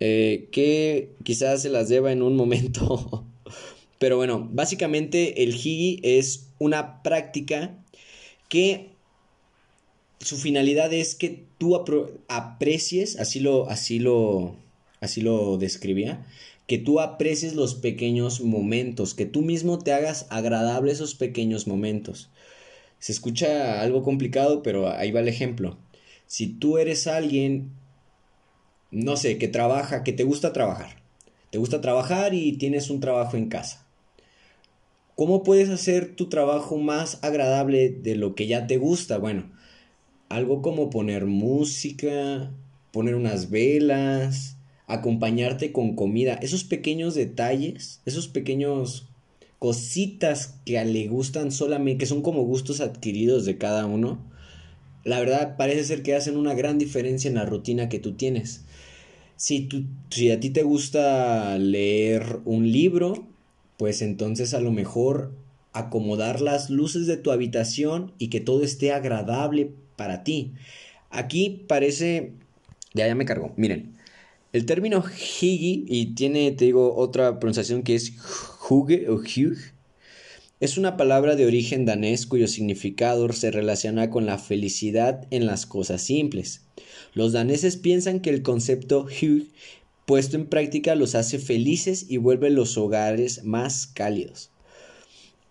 eh, 0.00 0.48
que 0.52 1.10
quizás 1.22 1.62
se 1.62 1.70
las 1.70 1.88
deba 1.88 2.12
en 2.12 2.22
un 2.22 2.36
momento. 2.36 3.24
pero 3.98 4.16
bueno, 4.16 4.48
básicamente 4.52 5.42
el 5.42 5.54
Higi 5.54 6.00
es 6.02 6.48
una 6.58 7.02
práctica 7.02 7.78
que 8.48 8.90
su 10.20 10.36
finalidad 10.36 10.92
es 10.92 11.14
que 11.14 11.44
tú 11.58 11.76
aprecies, 12.28 13.18
así 13.18 13.40
lo, 13.40 13.68
así 13.68 13.98
lo, 13.98 14.56
así 15.00 15.20
lo 15.20 15.58
describía, 15.58 16.26
que 16.66 16.78
tú 16.78 17.00
aprecies 17.00 17.54
los 17.54 17.74
pequeños 17.74 18.40
momentos, 18.40 19.14
que 19.14 19.26
tú 19.26 19.42
mismo 19.42 19.78
te 19.78 19.92
hagas 19.92 20.26
agradable 20.30 20.92
esos 20.92 21.14
pequeños 21.14 21.66
momentos. 21.66 22.30
Se 22.98 23.12
escucha 23.12 23.82
algo 23.82 24.02
complicado, 24.02 24.62
pero 24.62 24.90
ahí 24.90 25.10
va 25.10 25.20
el 25.20 25.28
ejemplo. 25.28 25.76
Si 26.26 26.46
tú 26.46 26.78
eres 26.78 27.06
alguien, 27.06 27.70
no 28.94 29.16
sé, 29.16 29.38
que 29.38 29.48
trabaja, 29.48 30.04
que 30.04 30.12
te 30.12 30.24
gusta 30.24 30.52
trabajar, 30.52 30.96
te 31.50 31.58
gusta 31.58 31.80
trabajar 31.80 32.32
y 32.34 32.52
tienes 32.52 32.90
un 32.90 33.00
trabajo 33.00 33.36
en 33.36 33.48
casa. 33.48 33.86
¿Cómo 35.16 35.42
puedes 35.42 35.68
hacer 35.68 36.16
tu 36.16 36.28
trabajo 36.28 36.78
más 36.78 37.18
agradable 37.22 37.90
de 37.90 38.16
lo 38.16 38.34
que 38.34 38.46
ya 38.46 38.66
te 38.66 38.78
gusta? 38.78 39.18
Bueno, 39.18 39.50
algo 40.28 40.62
como 40.62 40.90
poner 40.90 41.26
música, 41.26 42.50
poner 42.90 43.14
unas 43.14 43.50
velas, 43.50 44.56
acompañarte 44.86 45.72
con 45.72 45.94
comida, 45.94 46.34
esos 46.34 46.64
pequeños 46.64 47.14
detalles, 47.14 48.00
esos 48.04 48.28
pequeños 48.28 49.08
cositas 49.58 50.56
que 50.64 50.84
le 50.84 51.08
gustan 51.08 51.50
solamente, 51.52 51.98
que 51.98 52.06
son 52.06 52.22
como 52.22 52.42
gustos 52.42 52.80
adquiridos 52.80 53.44
de 53.44 53.56
cada 53.56 53.86
uno, 53.86 54.18
la 55.04 55.20
verdad 55.20 55.56
parece 55.56 55.84
ser 55.84 56.02
que 56.02 56.14
hacen 56.14 56.36
una 56.36 56.54
gran 56.54 56.78
diferencia 56.78 57.28
en 57.28 57.34
la 57.34 57.44
rutina 57.44 57.88
que 57.88 57.98
tú 57.98 58.12
tienes. 58.12 58.64
Si, 59.36 59.60
tú, 59.62 59.84
si 60.10 60.30
a 60.30 60.40
ti 60.40 60.50
te 60.50 60.62
gusta 60.62 61.58
leer 61.58 62.40
un 62.44 62.70
libro, 62.70 63.26
pues 63.76 64.02
entonces 64.02 64.54
a 64.54 64.60
lo 64.60 64.72
mejor 64.72 65.32
acomodar 65.72 66.40
las 66.40 66.70
luces 66.70 67.06
de 67.06 67.16
tu 67.16 67.30
habitación 67.32 68.12
y 68.18 68.28
que 68.28 68.40
todo 68.40 68.62
esté 68.62 68.92
agradable 68.92 69.72
para 69.96 70.24
ti. 70.24 70.52
Aquí 71.10 71.64
parece... 71.66 72.32
Ya, 72.94 73.08
ya 73.08 73.14
me 73.14 73.24
cargó. 73.24 73.52
Miren, 73.56 73.94
el 74.52 74.66
término 74.66 75.04
higi, 75.40 75.84
y 75.88 76.14
tiene, 76.14 76.52
te 76.52 76.66
digo, 76.66 76.94
otra 76.94 77.40
pronunciación 77.40 77.82
que 77.82 77.96
es 77.96 78.12
huge 78.70 79.08
o 79.08 79.14
hug, 79.14 79.56
es 80.60 80.78
una 80.78 80.96
palabra 80.96 81.34
de 81.34 81.44
origen 81.44 81.84
danés 81.84 82.26
cuyo 82.26 82.46
significado 82.46 83.30
se 83.32 83.50
relaciona 83.50 84.10
con 84.10 84.26
la 84.26 84.38
felicidad 84.38 85.26
en 85.30 85.46
las 85.46 85.66
cosas 85.66 86.02
simples. 86.02 86.63
Los 87.12 87.32
daneses 87.32 87.76
piensan 87.76 88.20
que 88.20 88.30
el 88.30 88.42
concepto 88.42 89.06
hug 89.06 89.48
puesto 90.06 90.36
en 90.36 90.46
práctica 90.46 90.94
los 90.94 91.14
hace 91.14 91.38
felices 91.38 92.06
y 92.08 92.18
vuelve 92.18 92.50
los 92.50 92.76
hogares 92.76 93.44
más 93.44 93.86
cálidos. 93.86 94.50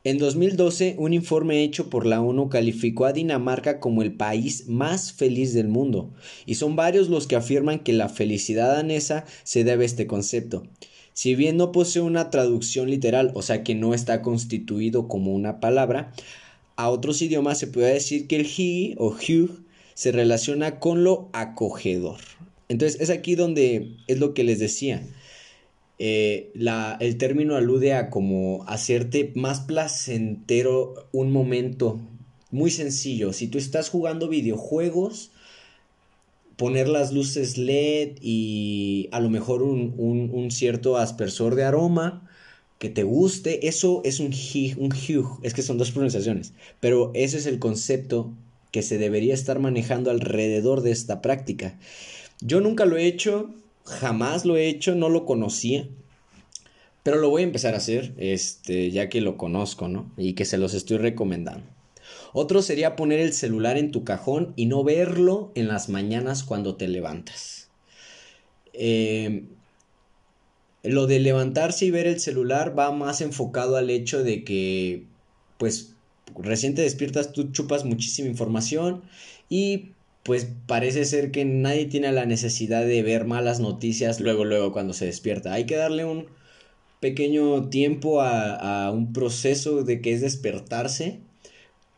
En 0.05 0.17
2012, 0.17 0.95
un 0.97 1.13
informe 1.13 1.63
hecho 1.63 1.89
por 1.89 2.05
la 2.05 2.21
ONU 2.21 2.49
calificó 2.49 3.05
a 3.05 3.13
Dinamarca 3.13 3.79
como 3.79 4.01
el 4.01 4.11
país 4.11 4.67
más 4.67 5.13
feliz 5.13 5.53
del 5.53 5.69
mundo, 5.69 6.11
y 6.45 6.55
son 6.55 6.75
varios 6.75 7.07
los 7.07 7.25
que 7.25 7.37
afirman 7.37 7.79
que 7.79 7.93
la 7.93 8.09
felicidad 8.09 8.75
danesa 8.75 9.23
se 9.45 9.63
debe 9.63 9.83
a 9.83 9.85
este 9.85 10.05
concepto. 10.05 10.63
Si 11.13 11.35
bien 11.35 11.55
no 11.55 11.71
posee 11.71 12.01
una 12.01 12.31
traducción 12.31 12.89
literal, 12.89 13.31
o 13.33 13.41
sea 13.41 13.63
que 13.63 13.75
no 13.75 13.93
está 13.93 14.21
constituido 14.21 15.07
como 15.07 15.33
una 15.33 15.61
palabra, 15.61 16.11
a 16.75 16.89
otros 16.89 17.21
idiomas 17.21 17.59
se 17.59 17.67
puede 17.67 17.93
decir 17.93 18.27
que 18.27 18.35
el 18.35 18.45
hi 18.45 18.95
o 18.97 19.07
hug 19.07 19.62
se 19.93 20.11
relaciona 20.11 20.79
con 20.79 21.03
lo 21.03 21.29
acogedor. 21.33 22.19
Entonces 22.69 22.99
es 23.01 23.09
aquí 23.09 23.35
donde 23.35 23.97
es 24.07 24.19
lo 24.19 24.33
que 24.33 24.43
les 24.43 24.59
decía. 24.59 25.03
Eh, 25.99 26.51
el 26.99 27.17
término 27.17 27.55
alude 27.55 27.93
a 27.93 28.09
como 28.09 28.63
hacerte 28.67 29.31
más 29.35 29.61
placentero 29.61 31.07
un 31.11 31.31
momento 31.31 31.99
muy 32.51 32.71
sencillo. 32.71 33.33
Si 33.33 33.47
tú 33.47 33.57
estás 33.57 33.89
jugando 33.89 34.27
videojuegos, 34.27 35.31
poner 36.55 36.87
las 36.87 37.11
luces 37.11 37.57
LED 37.57 38.17
y 38.21 39.09
a 39.11 39.19
lo 39.19 39.29
mejor 39.29 39.63
un, 39.63 40.47
cierto 40.51 40.97
aspersor 40.97 41.55
de 41.55 41.63
aroma 41.63 42.29
que 42.79 42.89
te 42.89 43.03
guste, 43.03 43.67
eso 43.67 44.01
es 44.03 44.19
un 44.19 44.33
un 44.77 44.91
hue, 44.91 45.25
es 45.41 45.53
que 45.53 45.61
son 45.61 45.77
dos 45.77 45.91
pronunciaciones, 45.91 46.53
pero 46.79 47.11
ese 47.13 47.37
es 47.37 47.45
el 47.45 47.59
concepto 47.59 48.33
que 48.73 48.81
se 48.81 48.97
debería 48.97 49.35
estar 49.35 49.59
manejando 49.59 50.09
alrededor 50.09 50.81
de 50.81 50.89
esta 50.89 51.21
práctica. 51.21 51.77
Yo 52.41 52.59
nunca 52.59 52.85
lo 52.85 52.97
he 52.97 53.05
hecho, 53.05 53.53
jamás 53.85 54.45
lo 54.45 54.57
he 54.57 54.67
hecho, 54.67 54.95
no 54.95 55.09
lo 55.09 55.27
conocía. 55.27 55.87
Pero 57.03 57.17
lo 57.17 57.29
voy 57.29 57.43
a 57.43 57.45
empezar 57.45 57.75
a 57.75 57.77
hacer, 57.77 58.15
este, 58.17 58.89
ya 58.89 59.09
que 59.09 59.21
lo 59.21 59.37
conozco, 59.37 59.89
¿no? 59.89 60.11
Y 60.17 60.33
que 60.33 60.43
se 60.43 60.57
los 60.57 60.73
estoy 60.73 60.97
recomendando. 60.97 61.67
Otro 62.33 62.63
sería 62.63 62.95
poner 62.95 63.19
el 63.19 63.33
celular 63.33 63.77
en 63.77 63.91
tu 63.91 64.03
cajón 64.03 64.53
y 64.55 64.65
no 64.65 64.83
verlo 64.83 65.51
en 65.53 65.67
las 65.67 65.87
mañanas 65.87 66.41
cuando 66.41 66.75
te 66.75 66.87
levantas. 66.87 67.69
Eh, 68.73 69.43
lo 70.81 71.05
de 71.05 71.19
levantarse 71.19 71.85
y 71.85 71.91
ver 71.91 72.07
el 72.07 72.19
celular 72.19 72.77
va 72.77 72.91
más 72.91 73.21
enfocado 73.21 73.77
al 73.77 73.91
hecho 73.91 74.23
de 74.23 74.43
que, 74.43 75.05
pues, 75.59 75.92
recién 76.37 76.75
te 76.75 76.81
despiertas, 76.81 77.33
tú 77.33 77.51
chupas 77.51 77.85
muchísima 77.85 78.29
información 78.29 79.03
y 79.49 79.89
pues 80.23 80.47
parece 80.67 81.03
ser 81.05 81.31
que 81.31 81.45
nadie 81.45 81.85
tiene 81.85 82.11
la 82.11 82.25
necesidad 82.25 82.85
de 82.85 83.03
ver 83.03 83.25
malas 83.25 83.59
noticias 83.59 84.19
luego, 84.19 84.45
luego 84.45 84.71
cuando 84.71 84.93
se 84.93 85.05
despierta. 85.05 85.53
Hay 85.53 85.65
que 85.65 85.75
darle 85.75 86.05
un 86.05 86.27
pequeño 87.01 87.67
tiempo 87.67 88.21
a, 88.21 88.89
un 88.91 89.11
proceso 89.11 89.83
de 89.83 90.01
que 90.01 90.13
es 90.13 90.21
despertarse 90.21 91.19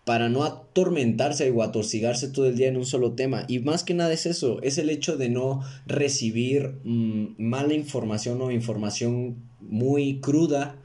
para 0.04 0.30
no 0.30 0.44
atormentarse 0.44 1.50
o 1.52 1.62
atorcigarse 1.62 2.28
todo 2.30 2.48
el 2.48 2.58
día 2.58 2.68
en 2.68 2.78
un 2.78 2.86
solo 2.86 3.14
tema. 3.14 3.46
Y 3.48 3.60
más 3.60 3.84
que 3.84 3.94
nada 3.94 4.14
es 4.14 4.26
eso, 4.26 4.62
es 4.64 4.80
el 4.80 4.90
hecho 4.90 5.18
de 5.18 5.30
no 5.30 5.62
recibir 5.86 6.80
mm, 6.84 7.36
mala 7.38 7.76
información 7.76 8.42
o 8.42 8.50
información 8.50 9.36
muy 9.62 10.20
cruda 10.20 10.80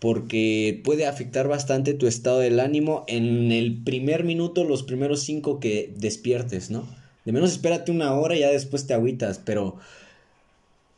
porque 0.00 0.80
puede 0.84 1.06
afectar 1.06 1.48
bastante 1.48 1.94
tu 1.94 2.06
estado 2.06 2.38
del 2.38 2.60
ánimo 2.60 3.04
en 3.08 3.50
el 3.50 3.82
primer 3.82 4.24
minuto, 4.24 4.64
los 4.64 4.82
primeros 4.82 5.22
cinco 5.22 5.58
que 5.58 5.92
despiertes, 5.96 6.70
¿no? 6.70 6.88
De 7.24 7.32
menos 7.32 7.52
espérate 7.52 7.90
una 7.90 8.14
hora 8.14 8.36
y 8.36 8.40
ya 8.40 8.50
después 8.50 8.86
te 8.86 8.94
agüitas, 8.94 9.40
pero 9.44 9.76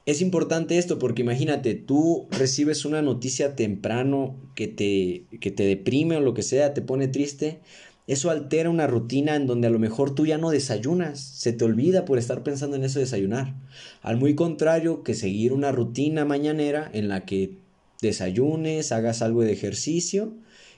es 0.07 0.21
importante 0.21 0.79
esto 0.79 0.99
porque 0.99 1.23
imagínate, 1.23 1.75
tú 1.75 2.27
recibes 2.31 2.85
una 2.85 3.03
noticia 3.03 3.57
temprano 3.57 4.37
que 4.55 4.69
te, 4.69 5.25
que 5.39 5.51
te 5.51 5.65
deprime 5.65 6.17
o 6.17 6.21
lo 6.21 6.35
que 6.35 6.43
sea, 6.43 6.75
te 6.75 6.83
pone 6.83 7.09
triste, 7.09 7.61
eso 8.07 8.31
altera 8.31 8.71
una 8.71 8.87
rutina 8.87 9.37
en 9.37 9.47
donde 9.47 9.69
a 9.69 9.71
lo 9.71 9.79
mejor 9.79 10.15
tú 10.15 10.27
ya 10.27 10.37
no 10.37 10.51
desayunas, 10.51 11.21
se 11.21 11.53
te 11.53 11.65
olvida 11.65 12.05
por 12.05 12.19
estar 12.19 12.43
pensando 12.43 12.77
en 12.77 12.85
eso 12.85 12.99
de 12.99 13.05
desayunar. 13.05 13.55
Al 14.03 14.17
muy 14.17 14.35
contrario 14.35 15.05
que 15.05 15.15
seguir 15.15 15.53
una 15.53 15.71
rutina 15.71 16.25
mañanera 16.25 16.91
en 16.93 17.09
la 17.09 17.25
que 17.25 17.53
desayunes, 18.01 18.93
hagas 18.93 19.23
algo 19.23 19.43
de 19.43 19.53
ejercicio 19.53 20.35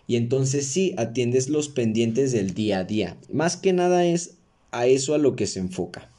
y 0.07 0.17
entonces 0.17 0.67
sí 0.67 0.95
atiendes 0.97 1.49
los 1.49 1.69
pendientes 1.69 2.33
del 2.33 2.55
día 2.55 2.79
a 2.79 2.85
día. 2.85 3.17
Más 3.33 3.57
que 3.57 3.73
nada 3.73 4.05
es 4.05 4.35
a 4.71 4.87
eso 4.87 5.15
a 5.15 5.19
lo 5.19 5.37
que 5.37 5.47
se 5.47 5.61
enfoca. 5.61 6.11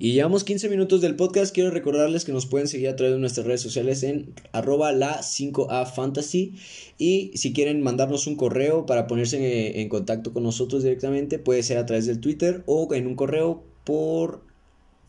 Y 0.00 0.12
llevamos 0.12 0.44
15 0.44 0.68
minutos 0.68 1.00
del 1.00 1.16
podcast. 1.16 1.52
Quiero 1.52 1.72
recordarles 1.72 2.24
que 2.24 2.32
nos 2.32 2.46
pueden 2.46 2.68
seguir 2.68 2.88
a 2.88 2.94
través 2.94 3.14
de 3.14 3.20
nuestras 3.20 3.46
redes 3.46 3.62
sociales 3.62 4.04
en 4.04 4.32
arroba 4.52 4.92
la 4.92 5.18
5A 5.22 5.92
Fantasy. 5.92 6.54
Y 6.98 7.32
si 7.34 7.52
quieren 7.52 7.82
mandarnos 7.82 8.28
un 8.28 8.36
correo 8.36 8.86
para 8.86 9.08
ponerse 9.08 9.80
en, 9.80 9.88
contacto 9.88 10.32
con 10.32 10.44
nosotros 10.44 10.84
directamente, 10.84 11.40
puede 11.40 11.64
ser 11.64 11.78
a 11.78 11.86
través 11.86 12.06
del 12.06 12.20
Twitter 12.20 12.62
o 12.66 12.94
en 12.94 13.08
un 13.08 13.16
correo 13.16 13.64
por 13.82 14.44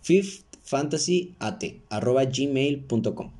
fifthfantasyat 0.01 1.63
gmail.com. 2.33 3.38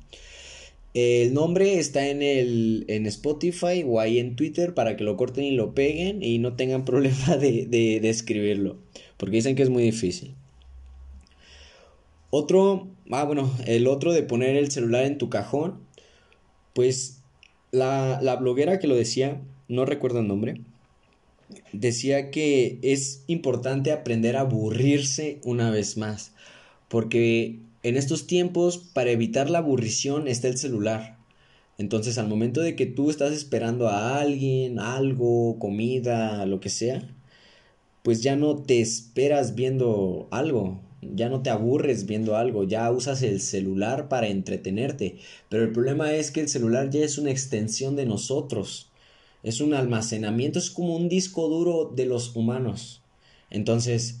El 0.92 1.34
nombre 1.34 1.78
está 1.78 2.08
en, 2.08 2.22
el, 2.22 2.84
en 2.88 3.06
Spotify 3.06 3.84
o 3.86 4.00
ahí 4.00 4.18
en 4.18 4.34
Twitter 4.36 4.74
para 4.74 4.96
que 4.96 5.04
lo 5.04 5.16
corten 5.16 5.44
y 5.44 5.52
lo 5.52 5.74
peguen 5.74 6.22
y 6.22 6.38
no 6.38 6.56
tengan 6.56 6.84
problema 6.86 7.36
de, 7.36 7.66
de 7.66 8.08
escribirlo. 8.08 8.78
Porque 9.16 9.36
dicen 9.36 9.54
que 9.54 9.62
es 9.62 9.70
muy 9.70 9.82
difícil. 9.82 10.34
Otro, 12.30 12.88
ah, 13.10 13.24
bueno, 13.24 13.52
el 13.66 13.88
otro 13.88 14.12
de 14.12 14.22
poner 14.22 14.56
el 14.56 14.70
celular 14.70 15.04
en 15.04 15.18
tu 15.18 15.28
cajón, 15.28 15.80
pues 16.74 17.22
la, 17.72 18.20
la 18.22 18.36
bloguera 18.36 18.78
que 18.78 18.86
lo 18.86 18.94
decía, 18.94 19.40
no 19.68 19.84
recuerdo 19.84 20.20
el 20.20 20.28
nombre, 20.28 20.60
decía 21.72 22.30
que 22.30 22.78
es 22.82 23.24
importante 23.26 23.90
aprender 23.90 24.36
a 24.36 24.42
aburrirse 24.42 25.40
una 25.44 25.70
vez 25.70 25.96
más, 25.96 26.32
porque 26.88 27.58
en 27.82 27.96
estos 27.96 28.26
tiempos, 28.26 28.78
para 28.78 29.10
evitar 29.10 29.48
la 29.50 29.58
aburrición, 29.58 30.28
está 30.28 30.48
el 30.48 30.58
celular. 30.58 31.18
Entonces, 31.78 32.18
al 32.18 32.28
momento 32.28 32.60
de 32.60 32.76
que 32.76 32.84
tú 32.86 33.08
estás 33.08 33.32
esperando 33.32 33.88
a 33.88 34.20
alguien, 34.20 34.78
algo, 34.78 35.58
comida, 35.58 36.44
lo 36.44 36.60
que 36.60 36.68
sea, 36.68 37.08
pues 38.02 38.22
ya 38.22 38.36
no 38.36 38.56
te 38.56 38.80
esperas 38.80 39.54
viendo 39.54 40.28
algo, 40.30 40.80
ya 41.00 41.30
no 41.30 41.42
te 41.42 41.50
aburres 41.50 42.06
viendo 42.06 42.36
algo, 42.36 42.64
ya 42.64 42.90
usas 42.90 43.22
el 43.22 43.40
celular 43.40 44.08
para 44.08 44.28
entretenerte. 44.28 45.16
Pero 45.48 45.64
el 45.64 45.72
problema 45.72 46.12
es 46.12 46.30
que 46.30 46.40
el 46.40 46.48
celular 46.48 46.90
ya 46.90 47.00
es 47.00 47.16
una 47.16 47.30
extensión 47.30 47.96
de 47.96 48.06
nosotros. 48.06 48.90
Es 49.42 49.62
un 49.62 49.72
almacenamiento, 49.72 50.58
es 50.58 50.70
como 50.70 50.96
un 50.96 51.08
disco 51.08 51.48
duro 51.48 51.90
de 51.94 52.04
los 52.04 52.36
humanos. 52.36 53.00
Entonces, 53.48 54.20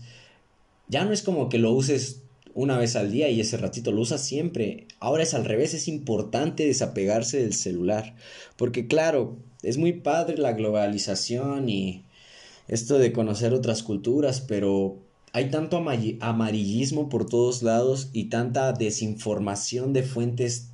ya 0.88 1.04
no 1.04 1.12
es 1.12 1.22
como 1.22 1.48
que 1.50 1.58
lo 1.58 1.72
uses 1.72 2.19
una 2.54 2.78
vez 2.78 2.96
al 2.96 3.10
día 3.10 3.28
y 3.28 3.40
ese 3.40 3.56
ratito 3.56 3.92
lo 3.92 4.00
usas 4.00 4.22
siempre. 4.22 4.86
Ahora 4.98 5.22
es 5.22 5.34
al 5.34 5.44
revés, 5.44 5.74
es 5.74 5.88
importante 5.88 6.66
desapegarse 6.66 7.42
del 7.42 7.54
celular. 7.54 8.14
Porque 8.56 8.86
claro, 8.86 9.36
es 9.62 9.76
muy 9.76 9.92
padre 9.92 10.38
la 10.38 10.52
globalización 10.52 11.68
y 11.68 12.04
esto 12.68 12.98
de 12.98 13.12
conocer 13.12 13.52
otras 13.54 13.82
culturas, 13.82 14.40
pero 14.40 14.98
hay 15.32 15.50
tanto 15.50 15.76
amarillismo 16.20 17.08
por 17.08 17.26
todos 17.26 17.62
lados 17.62 18.10
y 18.12 18.24
tanta 18.24 18.72
desinformación 18.72 19.92
de 19.92 20.02
fuentes 20.02 20.69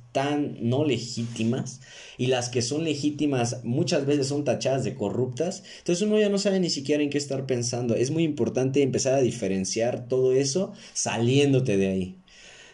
no 0.59 0.83
legítimas 0.83 1.81
y 2.17 2.27
las 2.27 2.49
que 2.49 2.61
son 2.61 2.83
legítimas 2.83 3.63
muchas 3.63 4.05
veces 4.05 4.27
son 4.27 4.43
tachadas 4.43 4.83
de 4.83 4.95
corruptas, 4.95 5.63
entonces 5.79 6.07
uno 6.07 6.19
ya 6.19 6.29
no 6.29 6.37
sabe 6.37 6.59
ni 6.59 6.69
siquiera 6.69 7.03
en 7.03 7.09
qué 7.09 7.17
estar 7.17 7.45
pensando. 7.45 7.95
Es 7.95 8.11
muy 8.11 8.23
importante 8.23 8.81
empezar 8.81 9.13
a 9.13 9.21
diferenciar 9.21 10.07
todo 10.07 10.33
eso 10.33 10.73
saliéndote 10.93 11.77
de 11.77 11.87
ahí, 11.87 12.15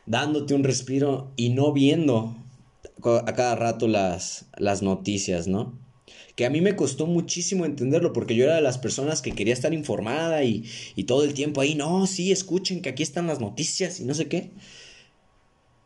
dándote 0.06 0.54
un 0.54 0.64
respiro 0.64 1.32
y 1.36 1.50
no 1.50 1.74
viendo 1.74 2.36
a 3.04 3.34
cada 3.34 3.56
rato 3.56 3.88
las, 3.88 4.46
las 4.58 4.82
noticias, 4.82 5.48
¿no? 5.48 5.78
que 6.36 6.46
a 6.46 6.50
mí 6.50 6.62
me 6.62 6.76
costó 6.76 7.06
muchísimo 7.06 7.66
entenderlo 7.66 8.12
porque 8.12 8.36
yo 8.36 8.46
era 8.46 8.56
de 8.56 8.62
las 8.62 8.80
personas 8.80 9.22
que 9.22 9.34
quería 9.34 9.54
estar 9.54 9.74
informada 9.74 10.44
y, 10.44 10.66
y 10.96 11.04
todo 11.04 11.24
el 11.24 11.34
tiempo 11.34 11.62
ahí, 11.62 11.76
no, 11.76 12.08
sí, 12.08 12.32
escuchen 12.32 12.82
que 12.82 12.90
aquí 12.90 13.04
están 13.04 13.28
las 13.28 13.40
noticias 13.40 14.00
y 14.00 14.06
no 14.06 14.16
sé 14.16 14.28
qué. 14.28 14.52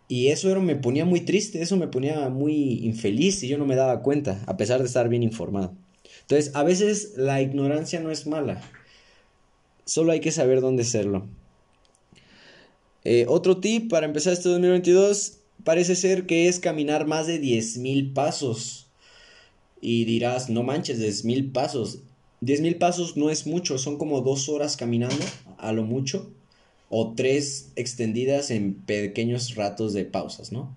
Y 0.08 0.28
eso 0.28 0.50
era, 0.50 0.60
me 0.60 0.76
ponía 0.76 1.06
muy 1.06 1.22
triste, 1.22 1.62
eso 1.62 1.76
me 1.78 1.88
ponía 1.88 2.30
muy 2.30 2.86
infeliz 2.86 3.44
y 3.44 3.48
yo 3.48 3.58
no 3.58 3.66
me 3.66 3.76
daba 3.76 4.02
cuenta, 4.02 4.42
a 4.46 4.56
pesar 4.56 4.80
de 4.80 4.86
estar 4.86 5.10
bien 5.10 5.24
informado. 5.24 5.74
Entonces, 6.22 6.56
a 6.56 6.64
veces 6.64 7.14
la 7.18 7.42
ignorancia 7.42 8.00
no 8.00 8.12
es 8.12 8.26
mala, 8.26 8.62
solo 9.86 10.12
hay 10.12 10.20
que 10.20 10.32
saber 10.32 10.62
dónde 10.62 10.84
serlo. 10.84 11.28
Eh, 13.04 13.26
otro 13.28 13.58
tip 13.58 13.90
para 13.90 14.06
empezar 14.06 14.34
este 14.34 14.50
2022 14.50 15.40
parece 15.64 15.96
ser 15.96 16.26
que 16.26 16.48
es 16.48 16.60
caminar 16.60 17.08
más 17.08 17.28
de 17.28 17.42
10.000 17.42 18.14
pasos 18.14 18.88
y 19.82 20.06
dirás, 20.06 20.50
no 20.50 20.64
manches, 20.64 21.00
10 21.00 21.26
mil 21.26 21.52
pasos. 21.52 22.00
10 22.42 22.62
mil 22.62 22.76
pasos 22.76 23.18
no 23.18 23.30
es 23.30 23.48
mucho, 23.48 23.78
son 23.78 23.98
como 23.98 24.22
dos 24.22 24.50
horas 24.50 24.78
caminando, 24.78 25.24
a 25.58 25.72
lo 25.72 25.84
mucho, 25.84 26.32
o 26.90 27.14
tres 27.14 27.72
extendidas 27.76 28.52
en 28.52 28.76
pequeños 28.76 29.56
ratos 29.56 29.94
de 29.94 30.06
pausas, 30.06 30.52
¿no? 30.52 30.76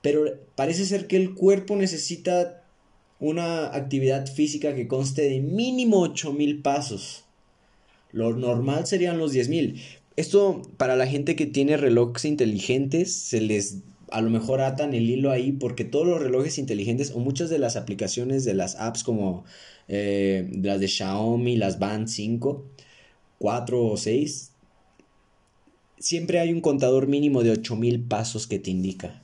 Pero 0.00 0.24
parece 0.56 0.84
ser 0.84 1.06
que 1.06 1.16
el 1.16 1.34
cuerpo 1.34 1.76
necesita 1.76 2.64
una 3.20 3.66
actividad 3.66 4.26
física 4.26 4.74
que 4.74 4.88
conste 4.88 5.22
de 5.22 5.40
mínimo 5.40 6.00
8 6.00 6.32
mil 6.32 6.60
pasos. 6.60 7.24
Lo 8.10 8.34
normal 8.34 8.86
serían 8.86 9.18
los 9.18 9.32
10 9.32 9.48
mil. 9.48 9.80
Esto 10.16 10.62
para 10.76 10.96
la 10.96 11.06
gente 11.06 11.36
que 11.36 11.46
tiene 11.46 11.76
relojes 11.76 12.24
inteligentes 12.24 13.14
se 13.14 13.40
les 13.40 13.78
a 14.10 14.20
lo 14.20 14.28
mejor 14.28 14.60
atan 14.60 14.92
el 14.92 15.08
hilo 15.08 15.30
ahí 15.30 15.52
porque 15.52 15.84
todos 15.84 16.06
los 16.06 16.20
relojes 16.20 16.58
inteligentes 16.58 17.12
o 17.12 17.18
muchas 17.18 17.48
de 17.48 17.58
las 17.58 17.76
aplicaciones 17.76 18.44
de 18.44 18.54
las 18.54 18.76
apps 18.76 19.04
como 19.04 19.44
eh, 19.88 20.50
las 20.62 20.80
de 20.80 20.88
Xiaomi, 20.88 21.56
las 21.56 21.78
Band 21.78 22.08
5, 22.08 22.64
4 23.38 23.84
o 23.84 23.96
6, 23.96 24.51
siempre 26.02 26.40
hay 26.40 26.52
un 26.52 26.60
contador 26.60 27.06
mínimo 27.06 27.42
de 27.42 27.52
8000 27.52 28.02
pasos 28.02 28.46
que 28.46 28.58
te 28.58 28.70
indica. 28.70 29.22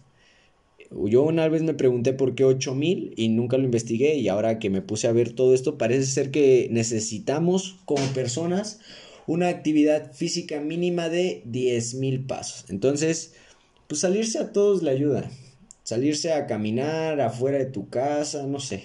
Yo 0.90 1.22
una 1.22 1.48
vez 1.48 1.62
me 1.62 1.74
pregunté 1.74 2.14
por 2.14 2.34
qué 2.34 2.44
8000 2.44 3.12
y 3.16 3.28
nunca 3.28 3.58
lo 3.58 3.64
investigué 3.64 4.14
y 4.14 4.28
ahora 4.28 4.58
que 4.58 4.70
me 4.70 4.80
puse 4.80 5.06
a 5.06 5.12
ver 5.12 5.32
todo 5.32 5.52
esto 5.52 5.76
parece 5.76 6.06
ser 6.06 6.30
que 6.30 6.68
necesitamos 6.70 7.80
como 7.84 8.06
personas 8.14 8.80
una 9.26 9.48
actividad 9.48 10.12
física 10.14 10.60
mínima 10.60 11.10
de 11.10 11.42
10.000 11.44 12.26
pasos. 12.26 12.64
Entonces, 12.70 13.34
pues 13.86 14.00
salirse 14.00 14.38
a 14.38 14.52
todos 14.52 14.82
le 14.82 14.90
ayuda. 14.90 15.30
Salirse 15.82 16.32
a 16.32 16.46
caminar 16.46 17.20
afuera 17.20 17.58
de 17.58 17.66
tu 17.66 17.88
casa, 17.88 18.46
no 18.46 18.60
sé. 18.60 18.84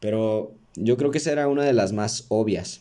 Pero 0.00 0.54
yo 0.74 0.96
creo 0.96 1.10
que 1.10 1.18
esa 1.18 1.30
era 1.30 1.46
una 1.46 1.64
de 1.64 1.74
las 1.74 1.92
más 1.92 2.24
obvias. 2.28 2.80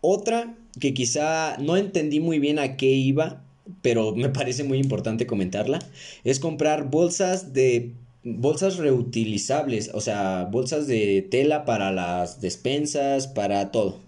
Otra 0.00 0.56
que 0.80 0.94
quizá 0.94 1.56
no 1.58 1.76
entendí 1.76 2.20
muy 2.20 2.38
bien 2.38 2.58
a 2.58 2.76
qué 2.76 2.86
iba, 2.86 3.42
pero 3.82 4.14
me 4.14 4.28
parece 4.30 4.64
muy 4.64 4.78
importante 4.78 5.26
comentarla, 5.26 5.78
es 6.24 6.40
comprar 6.40 6.90
bolsas 6.90 7.52
de 7.52 7.92
bolsas 8.24 8.76
reutilizables, 8.76 9.90
o 9.94 10.00
sea, 10.00 10.44
bolsas 10.44 10.86
de 10.86 11.26
tela 11.28 11.64
para 11.64 11.90
las 11.90 12.40
despensas, 12.40 13.26
para 13.26 13.70
todo. 13.72 14.00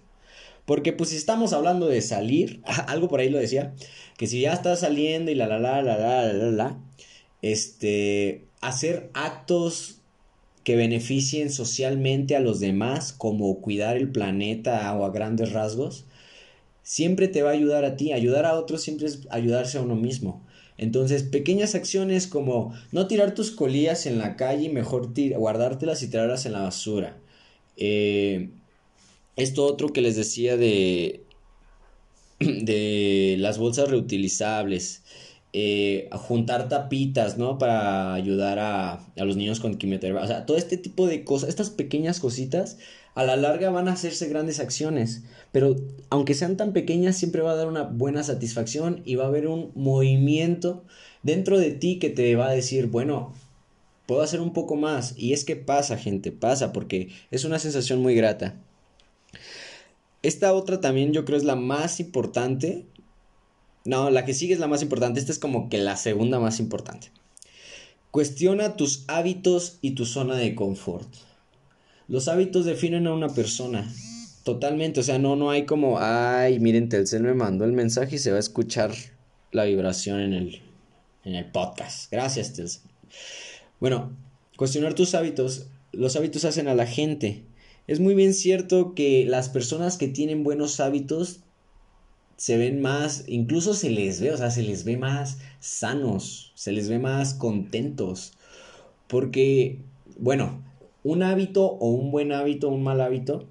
Porque 0.67 0.93
pues 0.93 1.11
si 1.11 1.17
estamos 1.17 1.53
hablando 1.53 1.89
de 1.89 2.01
salir, 2.01 2.63
algo 2.87 3.09
por 3.09 3.21
ahí 3.21 3.29
lo 3.29 3.39
decía, 3.39 3.75
que 4.17 4.27
si 4.27 4.41
ya 4.41 4.53
estás 4.53 4.81
saliendo 4.81 5.31
y 5.31 5.35
la 5.35 5.47
la 5.47 5.59
la 5.59 5.83
la 5.83 5.99
la 5.99 6.33
la 6.33 6.51
la, 6.51 6.79
este, 7.43 8.45
hacer 8.61 9.11
actos 9.15 9.99
que 10.63 10.77
beneficien 10.77 11.51
socialmente 11.51 12.37
a 12.37 12.41
los 12.41 12.59
demás, 12.61 13.13
como 13.13 13.61
cuidar 13.61 13.97
el 13.97 14.11
planeta 14.11 14.95
o 14.97 15.05
a 15.05 15.11
grandes 15.11 15.53
rasgos, 15.53 16.07
siempre 16.85 17.29
te 17.29 17.43
va 17.43 17.51
a 17.51 17.55
ayudar 17.55 17.85
a 17.85 17.97
ti. 17.97 18.13
Ayudar 18.13 18.47
a 18.47 18.55
otros 18.55 18.83
siempre 18.83 19.09
es 19.09 19.27
ayudarse 19.31 19.79
a 19.79 19.83
uno 19.83 19.97
mismo. 19.97 20.47
Entonces, 20.79 21.25
pequeñas 21.25 21.75
acciones 21.75 22.29
como 22.29 22.75
no 22.93 23.09
tirar 23.09 23.35
tus 23.35 23.51
colillas 23.53 24.07
en 24.07 24.19
la 24.19 24.37
calle, 24.37 24.69
mejor 24.71 25.13
guardártelas 25.37 26.03
y 26.03 26.09
tirarlas 26.11 26.47
en 26.47 26.53
la 26.53 26.63
basura. 26.63 27.23
Eh, 27.77 28.51
esto 29.37 29.65
otro 29.67 29.93
que 29.93 30.03
les 30.03 30.17
decía 30.17 30.57
de, 30.57 31.27
de 32.41 33.37
las 33.39 33.59
bolsas 33.59 33.91
reutilizables. 33.91 35.03
eh, 35.53 36.09
juntar 36.13 36.69
tapitas, 36.69 37.39
¿no? 37.39 37.59
Para 37.59 38.15
ayudar 38.15 38.59
a, 38.59 38.95
a 38.95 39.25
los 39.25 39.37
niños 39.37 39.61
con 39.61 39.77
quimioterapia. 39.79 40.25
O 40.25 40.27
sea, 40.27 40.47
todo 40.47 40.57
este 40.57 40.77
tipo 40.77 41.07
de 41.07 41.25
cosas, 41.25 41.49
estas 41.49 41.71
pequeñas 41.71 42.21
cositas, 42.21 42.79
a 43.15 43.25
la 43.25 43.37
larga 43.37 43.71
van 43.71 43.89
a 43.89 43.93
hacerse 43.93 44.29
grandes 44.29 44.61
acciones. 44.61 45.23
Pero 45.53 45.77
aunque 46.11 46.35
sean 46.35 46.57
tan 46.57 46.73
pequeñas, 46.73 47.17
siempre 47.17 47.43
va 47.43 47.53
a 47.53 47.57
dar 47.57 47.69
una 47.69 47.83
buena 47.83 48.23
satisfacción 48.23 49.03
y 49.05 49.15
va 49.15 49.25
a 49.25 49.29
haber 49.29 49.47
un 49.47 49.71
movimiento 49.75 50.85
dentro 51.23 51.59
de 51.59 51.71
ti 51.71 51.99
que 51.99 52.11
te 52.11 52.35
va 52.37 52.49
a 52.49 52.53
decir, 52.53 52.89
bueno, 52.89 53.33
puedo 54.07 54.23
hacer 54.23 54.41
un 54.41 54.53
poco 54.53 54.77
más. 54.77 55.15
Y 55.17 55.33
es 55.33 55.45
que 55.45 55.57
pasa, 55.57 55.97
gente, 55.97 56.33
pasa, 56.33 56.73
porque 56.73 57.11
es 57.31 57.45
una 57.45 57.59
sensación 57.59 58.01
muy 58.03 58.15
grata. 58.15 58.55
Esta 60.23 60.53
otra 60.55 60.81
también 60.81 61.13
yo 61.13 61.25
creo 61.25 61.39
es 61.39 61.45
la 61.45 61.57
más 61.57 62.01
importante 62.01 62.87
no, 63.85 64.09
la 64.09 64.25
que 64.25 64.33
sigue 64.33 64.55
es 64.55 64.61
la 64.61 64.67
más 64.67 64.83
importante. 64.83 65.21
Esta 65.21 65.33
es 65.33 65.39
como 65.39 65.69
que 65.69 65.79
la 65.79 65.97
segunda 65.97 66.41
más 66.41 66.59
importante. 66.59 67.11
Cuestiona 68.11 68.77
tus 68.77 69.05
hábitos 69.09 69.79
y 69.83 69.91
tu 69.91 70.07
zona 70.07 70.37
de 70.37 70.55
confort. 70.55 71.09
Los 72.09 72.29
hábitos 72.29 72.65
definen 72.65 73.07
a 73.07 73.15
una 73.15 73.29
persona. 73.29 73.91
Totalmente. 74.45 75.01
O 75.01 75.03
sea, 75.03 75.19
no, 75.19 75.37
no 75.37 75.51
hay 75.51 75.65
como, 75.65 75.99
ay, 75.99 76.61
miren, 76.61 76.89
Telcel 76.89 77.23
me 77.23 77.35
mandó 77.35 77.65
el 77.65 77.73
mensaje 77.73 78.17
y 78.17 78.19
se 78.19 78.31
va 78.31 78.37
a 78.37 78.41
escuchar 78.41 78.93
la 79.53 79.65
vibración 79.65 80.21
en 80.21 80.35
el, 80.35 80.63
en 81.25 81.35
el 81.35 81.51
podcast. 81.51 82.11
Gracias, 82.11 82.53
Telcel. 82.53 82.83
Bueno, 83.81 84.17
cuestionar 84.57 84.95
tus 84.95 85.15
hábitos. 85.15 85.67
Los 85.93 86.17
hábitos 86.17 86.45
hacen 86.45 86.69
a 86.69 86.75
la 86.75 86.87
gente. 86.87 87.45
Es 87.87 88.01
muy 88.01 88.15
bien 88.15 88.35
cierto 88.35 88.95
que 88.95 89.25
las 89.27 89.49
personas 89.49 89.97
que 89.97 90.09
tienen 90.09 90.45
buenos 90.45 90.81
hábitos 90.81 91.41
se 92.37 92.57
ven 92.57 92.81
más, 92.81 93.25
incluso 93.29 93.75
se 93.75 93.91
les 93.91 94.21
ve, 94.21 94.33
o 94.33 94.37
sea, 94.37 94.51
se 94.51 94.63
les 94.63 94.85
ve 94.85 94.97
más 94.97 95.39
sanos, 95.61 96.53
se 96.55 96.73
les 96.73 96.89
ve 96.89 96.99
más 96.99 97.35
contentos. 97.35 98.33
Porque, 99.07 99.79
bueno, 100.19 100.63
un 101.05 101.23
hábito 101.23 101.67
o 101.67 101.91
un 101.91 102.11
buen 102.11 102.33
hábito, 102.33 102.69
un 102.69 102.83
mal 102.83 103.01
hábito, 103.01 103.47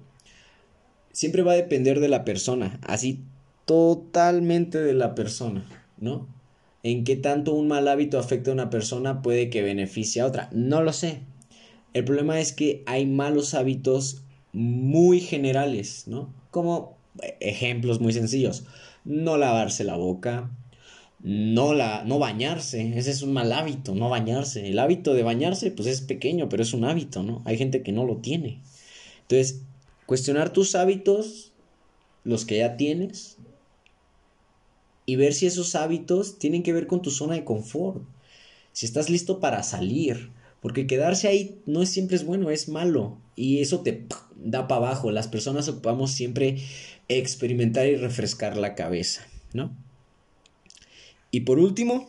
siempre 1.12 1.42
va 1.42 1.52
a 1.52 1.56
depender 1.56 2.00
de 2.00 2.08
la 2.08 2.24
persona, 2.24 2.78
así 2.82 3.20
totalmente 3.64 4.78
de 4.82 4.92
la 4.92 5.14
persona, 5.14 5.64
¿no? 5.96 6.28
En 6.82 7.04
qué 7.04 7.16
tanto 7.16 7.54
un 7.54 7.68
mal 7.68 7.88
hábito 7.88 8.18
afecta 8.18 8.50
a 8.50 8.54
una 8.54 8.68
persona 8.68 9.22
puede 9.22 9.48
que 9.48 9.62
beneficie 9.62 10.20
a 10.20 10.26
otra, 10.26 10.50
no 10.52 10.82
lo 10.82 10.92
sé. 10.92 11.20
El 11.94 12.04
problema 12.04 12.40
es 12.40 12.52
que 12.52 12.82
hay 12.84 13.06
malos 13.06 13.54
hábitos 13.54 14.22
muy 14.52 15.20
generales, 15.20 16.04
¿no? 16.06 16.34
Como 16.50 16.98
ejemplos 17.40 18.00
muy 18.00 18.12
sencillos. 18.12 18.64
No 19.04 19.36
lavarse 19.36 19.84
la 19.84 19.96
boca, 19.96 20.50
no, 21.24 21.72
la, 21.72 22.04
no 22.04 22.18
bañarse, 22.18 22.98
ese 22.98 23.10
es 23.10 23.22
un 23.22 23.32
mal 23.32 23.50
hábito, 23.50 23.94
no 23.94 24.10
bañarse. 24.10 24.68
El 24.68 24.78
hábito 24.78 25.14
de 25.14 25.22
bañarse 25.22 25.70
pues 25.70 25.88
es 25.88 26.02
pequeño, 26.02 26.50
pero 26.50 26.62
es 26.62 26.74
un 26.74 26.84
hábito, 26.84 27.22
¿no? 27.22 27.40
Hay 27.46 27.56
gente 27.56 27.82
que 27.82 27.92
no 27.92 28.04
lo 28.04 28.18
tiene. 28.18 28.60
Entonces, 29.22 29.62
cuestionar 30.04 30.52
tus 30.52 30.74
hábitos, 30.74 31.52
los 32.24 32.44
que 32.44 32.58
ya 32.58 32.76
tienes, 32.76 33.38
y 35.06 35.16
ver 35.16 35.32
si 35.32 35.46
esos 35.46 35.74
hábitos 35.74 36.38
tienen 36.38 36.62
que 36.62 36.74
ver 36.74 36.86
con 36.86 37.00
tu 37.00 37.10
zona 37.10 37.34
de 37.34 37.44
confort. 37.44 38.02
Si 38.72 38.84
estás 38.84 39.08
listo 39.08 39.40
para 39.40 39.62
salir, 39.62 40.30
porque 40.60 40.86
quedarse 40.86 41.26
ahí 41.28 41.58
no 41.64 41.86
siempre 41.86 42.16
es 42.16 42.26
bueno, 42.26 42.50
es 42.50 42.68
malo. 42.68 43.16
Y 43.34 43.60
eso 43.60 43.80
te 43.80 44.06
da 44.36 44.68
para 44.68 44.88
abajo. 44.88 45.10
Las 45.10 45.28
personas 45.28 45.68
ocupamos 45.68 46.10
siempre 46.10 46.58
experimentar 47.08 47.86
y 47.86 47.96
refrescar 47.96 48.58
la 48.58 48.74
cabeza, 48.74 49.26
¿no? 49.54 49.74
Y 51.34 51.40
por 51.40 51.58
último, 51.58 52.08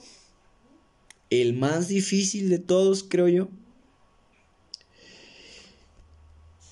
el 1.32 1.56
más 1.56 1.88
difícil 1.88 2.48
de 2.48 2.60
todos, 2.60 3.02
creo 3.02 3.28
yo. 3.28 3.48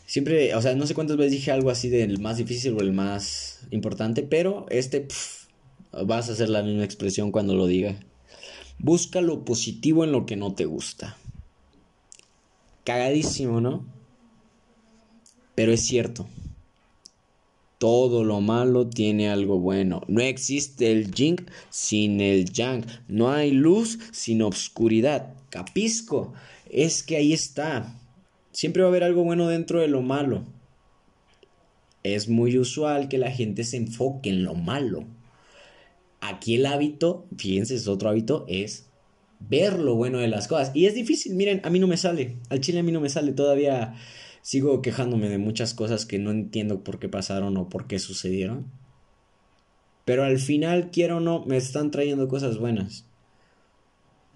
Siempre, 0.05 0.53
o 0.53 0.61
sea, 0.61 0.75
no 0.75 0.85
sé 0.85 0.93
cuántas 0.93 1.17
veces 1.17 1.31
dije 1.31 1.49
algo 1.49 1.71
así 1.71 1.89
del 1.89 2.19
más 2.19 2.37
difícil 2.37 2.75
o 2.77 2.81
el 2.81 2.93
más 2.93 3.61
importante, 3.71 4.21
pero 4.21 4.67
este 4.69 5.07
vas 6.05 6.29
a 6.29 6.33
hacer 6.33 6.49
la 6.49 6.61
misma 6.61 6.83
expresión 6.83 7.31
cuando 7.31 7.55
lo 7.55 7.65
diga. 7.65 7.99
Busca 8.77 9.21
lo 9.21 9.45
positivo 9.45 10.03
en 10.03 10.11
lo 10.11 10.27
que 10.27 10.35
no 10.35 10.53
te 10.53 10.65
gusta. 10.65 11.17
Cagadísimo, 12.83 13.61
¿no? 13.61 13.83
Pero 15.55 15.71
es 15.71 15.81
cierto. 15.81 16.27
Todo 17.84 18.24
lo 18.24 18.39
malo 18.39 18.88
tiene 18.88 19.28
algo 19.28 19.60
bueno. 19.60 20.04
No 20.08 20.22
existe 20.22 20.93
el 20.93 21.12
yin 21.12 21.36
sin 21.69 22.22
el 22.22 22.50
yang. 22.50 22.86
No 23.10 23.30
hay 23.30 23.52
luz 23.52 24.00
sin 24.13 24.41
obscuridad. 24.41 25.34
Capisco. 25.50 26.32
Es 26.69 27.04
que 27.04 27.17
ahí 27.17 27.34
está. 27.34 28.00
Siempre 28.54 28.84
va 28.84 28.88
a 28.88 28.91
haber 28.91 29.04
algo 29.04 29.26
bueno 29.26 29.50
dentro 29.50 29.82
de 29.82 29.89
lo 29.89 30.02
malo. 30.02 30.46
Es 32.04 32.30
muy 32.30 32.58
usual 32.58 33.10
que 33.10 33.17
la 33.17 33.32
gente 33.32 33.65
se 33.65 33.76
enfoque 33.76 34.30
en 34.30 34.46
lo 34.46 34.56
malo. 34.56 35.04
Aquí 36.22 36.56
el 36.56 36.65
hábito, 36.65 37.28
fíjense, 37.36 37.76
es 37.76 37.89
otro 37.89 38.08
hábito, 38.08 38.46
es 38.48 38.88
ver 39.41 39.78
lo 39.78 39.96
bueno 39.96 40.19
de 40.19 40.30
las 40.30 40.48
cosas. 40.48 40.72
Y 40.74 40.86
es 40.86 40.96
difícil, 40.96 41.36
miren, 41.36 41.60
a 41.65 41.69
mí 41.69 41.80
no 41.80 41.88
me 41.88 41.98
sale. 41.98 42.38
Al 42.48 42.62
chile 42.62 42.80
a 42.80 42.84
mí 42.84 42.93
no 42.93 43.02
me 43.02 43.10
sale 43.10 43.34
todavía 43.34 43.93
sigo 44.43 44.82
quejándome 44.82 45.29
de 45.29 45.39
muchas 45.39 45.73
cosas 45.73 46.06
que 46.06 46.19
no 46.19 46.29
entiendo 46.29 46.84
por 46.84 46.99
qué 46.99 47.10
pasaron 47.10 47.58
o 47.58 47.69
por 47.69 47.88
qué 47.88 47.97
sucedieron. 47.97 48.67
Pero 50.06 50.25
al 50.25 50.38
final, 50.38 50.91
quiero 50.91 51.17
o 51.17 51.19
no, 51.21 51.45
me 51.45 51.58
están 51.58 51.89
trayendo 51.89 52.27
cosas 52.27 52.58
buenas. 52.58 53.06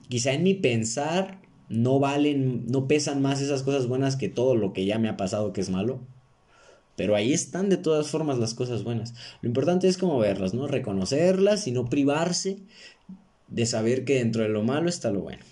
Quizá 0.07 0.31
en 0.31 0.43
mi 0.43 0.53
pensar 0.53 1.41
no 1.69 1.99
valen, 1.99 2.65
no 2.67 2.87
pesan 2.87 3.21
más 3.21 3.41
esas 3.41 3.63
cosas 3.63 3.87
buenas 3.87 4.15
que 4.15 4.29
todo 4.29 4.55
lo 4.55 4.71
que 4.71 4.85
ya 4.85 4.97
me 4.97 5.09
ha 5.09 5.17
pasado 5.17 5.51
que 5.51 5.59
es 5.59 5.69
malo. 5.69 5.99
Pero 6.95 7.13
ahí 7.13 7.33
están 7.33 7.67
de 7.67 7.77
todas 7.77 8.07
formas 8.07 8.39
las 8.39 8.53
cosas 8.53 8.85
buenas. 8.85 9.13
Lo 9.41 9.49
importante 9.49 9.89
es 9.89 9.97
como 9.97 10.17
verlas, 10.17 10.53
¿no? 10.53 10.67
Reconocerlas 10.67 11.67
y 11.67 11.73
no 11.73 11.89
privarse 11.89 12.59
de 13.49 13.65
saber 13.65 14.05
que 14.05 14.15
dentro 14.15 14.43
de 14.43 14.49
lo 14.49 14.63
malo 14.63 14.87
está 14.87 15.11
lo 15.11 15.19
bueno. 15.19 15.43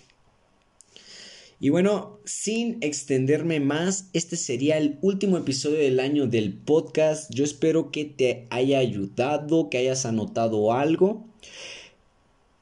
Y 1.58 1.70
bueno, 1.70 2.18
sin 2.26 2.76
extenderme 2.82 3.60
más, 3.60 4.10
este 4.12 4.36
sería 4.36 4.76
el 4.76 4.98
último 5.00 5.38
episodio 5.38 5.78
del 5.78 6.00
año 6.00 6.26
del 6.26 6.52
podcast. 6.52 7.32
Yo 7.32 7.44
espero 7.44 7.90
que 7.90 8.04
te 8.04 8.46
haya 8.50 8.78
ayudado, 8.78 9.70
que 9.70 9.78
hayas 9.78 10.04
anotado 10.04 10.74
algo. 10.74 11.24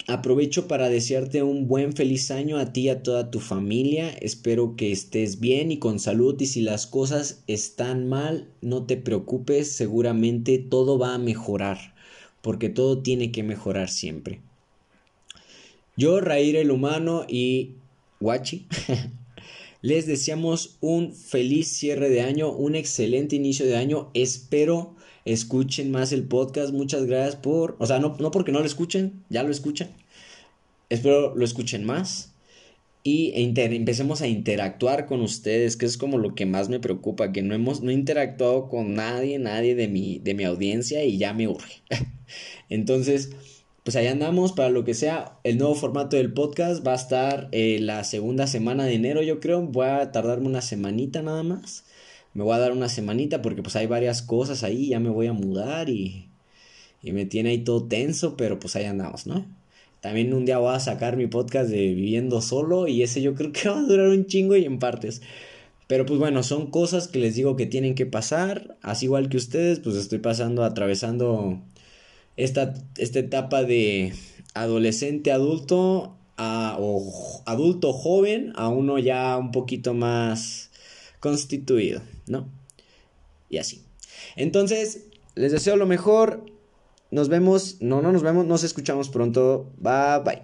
Aprovecho 0.07 0.69
para 0.69 0.91
desearte 0.91 1.43
un 1.43 1.67
buen 1.67 1.95
feliz 1.95 2.31
año 2.31 2.59
a 2.59 2.73
ti 2.73 2.83
y 2.83 2.89
a 2.91 3.03
toda 3.03 3.33
tu 3.33 3.41
familia. 3.41 4.11
Espero 4.11 4.77
que 4.77 4.93
estés 4.93 5.41
bien 5.41 5.73
y 5.73 5.79
con 5.79 5.99
salud 5.99 6.41
y 6.41 6.47
si 6.47 6.61
las 6.61 6.87
cosas 6.87 7.43
están 7.49 8.07
mal, 8.09 8.49
no 8.61 8.85
te 8.85 8.97
preocupes, 8.97 9.73
seguramente 9.73 10.59
todo 10.59 10.99
va 10.99 11.15
a 11.15 11.19
mejorar, 11.19 11.95
porque 12.43 12.69
todo 12.69 12.99
tiene 12.99 13.33
que 13.33 13.43
mejorar 13.43 13.89
siempre. 13.89 14.41
Yo, 15.97 16.21
Raír 16.21 16.57
el 16.57 16.71
Humano 16.71 17.25
y 17.27 17.77
Guachi. 18.25 18.67
Les 19.83 20.07
deseamos 20.07 20.79
un 20.81 21.13
feliz 21.13 21.69
cierre 21.69 22.09
de 22.09 22.23
año, 22.23 22.51
un 22.51 22.75
excelente 22.75 23.37
inicio 23.37 23.67
de 23.67 23.77
año. 23.77 24.11
Espero 24.15 24.97
escuchen 25.27 25.91
más 25.91 26.11
el 26.11 26.25
podcast. 26.25 26.73
Muchas 26.73 27.05
gracias 27.05 27.37
por, 27.37 27.77
o 27.79 27.87
sea, 27.87 27.99
no, 27.99 28.17
no 28.19 28.31
porque 28.31 28.51
no 28.51 28.61
lo 28.61 28.65
escuchen, 28.65 29.25
ya 29.29 29.43
lo 29.43 29.51
escuchan. 29.51 29.91
Espero 30.89 31.35
lo 31.37 31.45
escuchen 31.45 31.85
más 31.85 32.33
y 33.03 33.33
empecemos 33.35 34.23
a 34.23 34.27
interactuar 34.27 35.05
con 35.05 35.21
ustedes, 35.21 35.77
que 35.77 35.85
es 35.85 35.99
como 35.99 36.17
lo 36.17 36.35
que 36.35 36.47
más 36.47 36.71
me 36.71 36.81
preocupa, 36.81 37.31
que 37.31 37.43
no 37.43 37.55
hemos 37.55 37.83
no 37.83 37.91
interactuado 37.91 38.71
con 38.71 38.95
nadie, 38.95 39.39
nadie 39.39 39.75
de 39.75 39.89
mi 39.89 40.19
de 40.19 40.33
mi 40.33 40.45
audiencia 40.45 41.05
y 41.05 41.19
ya 41.19 41.35
me 41.35 41.47
urge. 41.47 41.83
Entonces, 42.71 43.33
pues 43.85 43.97
ahí 43.97 44.07
andamos 44.07 44.53
para 44.53 44.71
lo 44.71 44.85
que 44.85 44.95
sea. 44.95 45.39
El 45.45 45.59
nuevo 45.59 45.75
formato 45.75 46.17
del 46.17 46.33
podcast 46.33 46.87
va 46.87 46.93
a 46.93 46.97
estar 46.97 47.49
eh, 47.53 47.79
la 47.81 48.03
segunda 48.05 48.47
semana 48.47 48.85
de 48.85 48.95
enero, 48.95 49.23
yo 49.23 49.41
creo. 49.41 49.61
Voy 49.63 49.87
a 49.87 50.11
tardarme 50.11 50.47
una 50.47 50.63
semanita 50.63 51.21
nada 51.23 51.43
más. 51.43 51.85
Me 52.33 52.43
voy 52.43 52.55
a 52.55 52.59
dar 52.59 52.73
una 52.73 52.89
semanita 52.89 53.43
porque 53.43 53.63
pues 53.63 53.77
hay 53.77 53.87
varias 53.87 54.23
cosas 54.23 54.65
ahí. 54.65 54.89
Ya 54.89 55.01
me 55.01 55.11
voy 55.11 55.27
a 55.27 55.35
mudar 55.35 55.91
y, 55.91 56.29
y 57.03 57.13
me 57.13 57.27
tiene 57.27 57.51
ahí 57.51 57.59
todo 57.59 57.85
tenso, 57.87 58.37
pero 58.39 58.59
pues 58.59 58.75
ahí 58.77 58.87
andamos, 58.87 59.27
¿no? 59.27 59.47
También 60.01 60.33
un 60.35 60.47
día 60.47 60.59
voy 60.59 60.75
a 60.75 60.81
sacar 60.81 61.17
mi 61.19 61.27
podcast 61.27 61.71
de 61.71 61.95
viviendo 61.95 62.41
solo 62.41 62.89
y 62.89 63.03
ese 63.03 63.21
yo 63.23 63.35
creo 63.35 63.53
que 63.55 63.69
va 63.69 63.79
a 63.79 63.83
durar 63.83 64.09
un 64.09 64.27
chingo 64.27 64.57
y 64.57 64.65
en 64.65 64.79
partes. 64.79 65.21
Pero 65.89 66.07
pues 66.07 66.19
bueno, 66.19 66.43
son 66.43 66.71
cosas 66.71 67.09
que 67.09 67.19
les 67.19 67.35
digo 67.35 67.57
que 67.57 67.67
tienen 67.67 67.95
que 67.95 68.07
pasar. 68.07 68.79
Así 68.83 69.07
igual 69.07 69.29
que 69.29 69.37
ustedes, 69.37 69.81
pues 69.81 69.97
estoy 69.97 70.21
pasando, 70.21 70.65
atravesando 70.65 71.61
esta, 72.37 72.75
esta 72.97 73.19
etapa 73.19 73.65
de 73.65 74.15
adolescente 74.55 75.33
adulto 75.33 76.17
a, 76.37 76.77
o 76.79 77.43
adulto 77.47 77.93
joven 77.93 78.53
a 78.57 78.69
uno 78.69 78.99
ya 78.99 79.37
un 79.37 79.53
poquito 79.53 79.95
más 79.95 80.71
constituido, 81.21 82.03
¿no? 82.27 82.49
Y 83.49 83.59
así. 83.59 83.85
Entonces, 84.37 85.07
les 85.35 85.53
deseo 85.53 85.77
lo 85.77 85.87
mejor. 85.87 86.45
Nos 87.11 87.29
vemos, 87.29 87.77
no, 87.81 88.03
no 88.03 88.11
nos 88.13 88.23
vemos, 88.23 88.47
nos 88.47 88.65
escuchamos 88.65 89.09
pronto. 89.09 89.73
Bye 89.79 90.21
bye. 90.25 90.43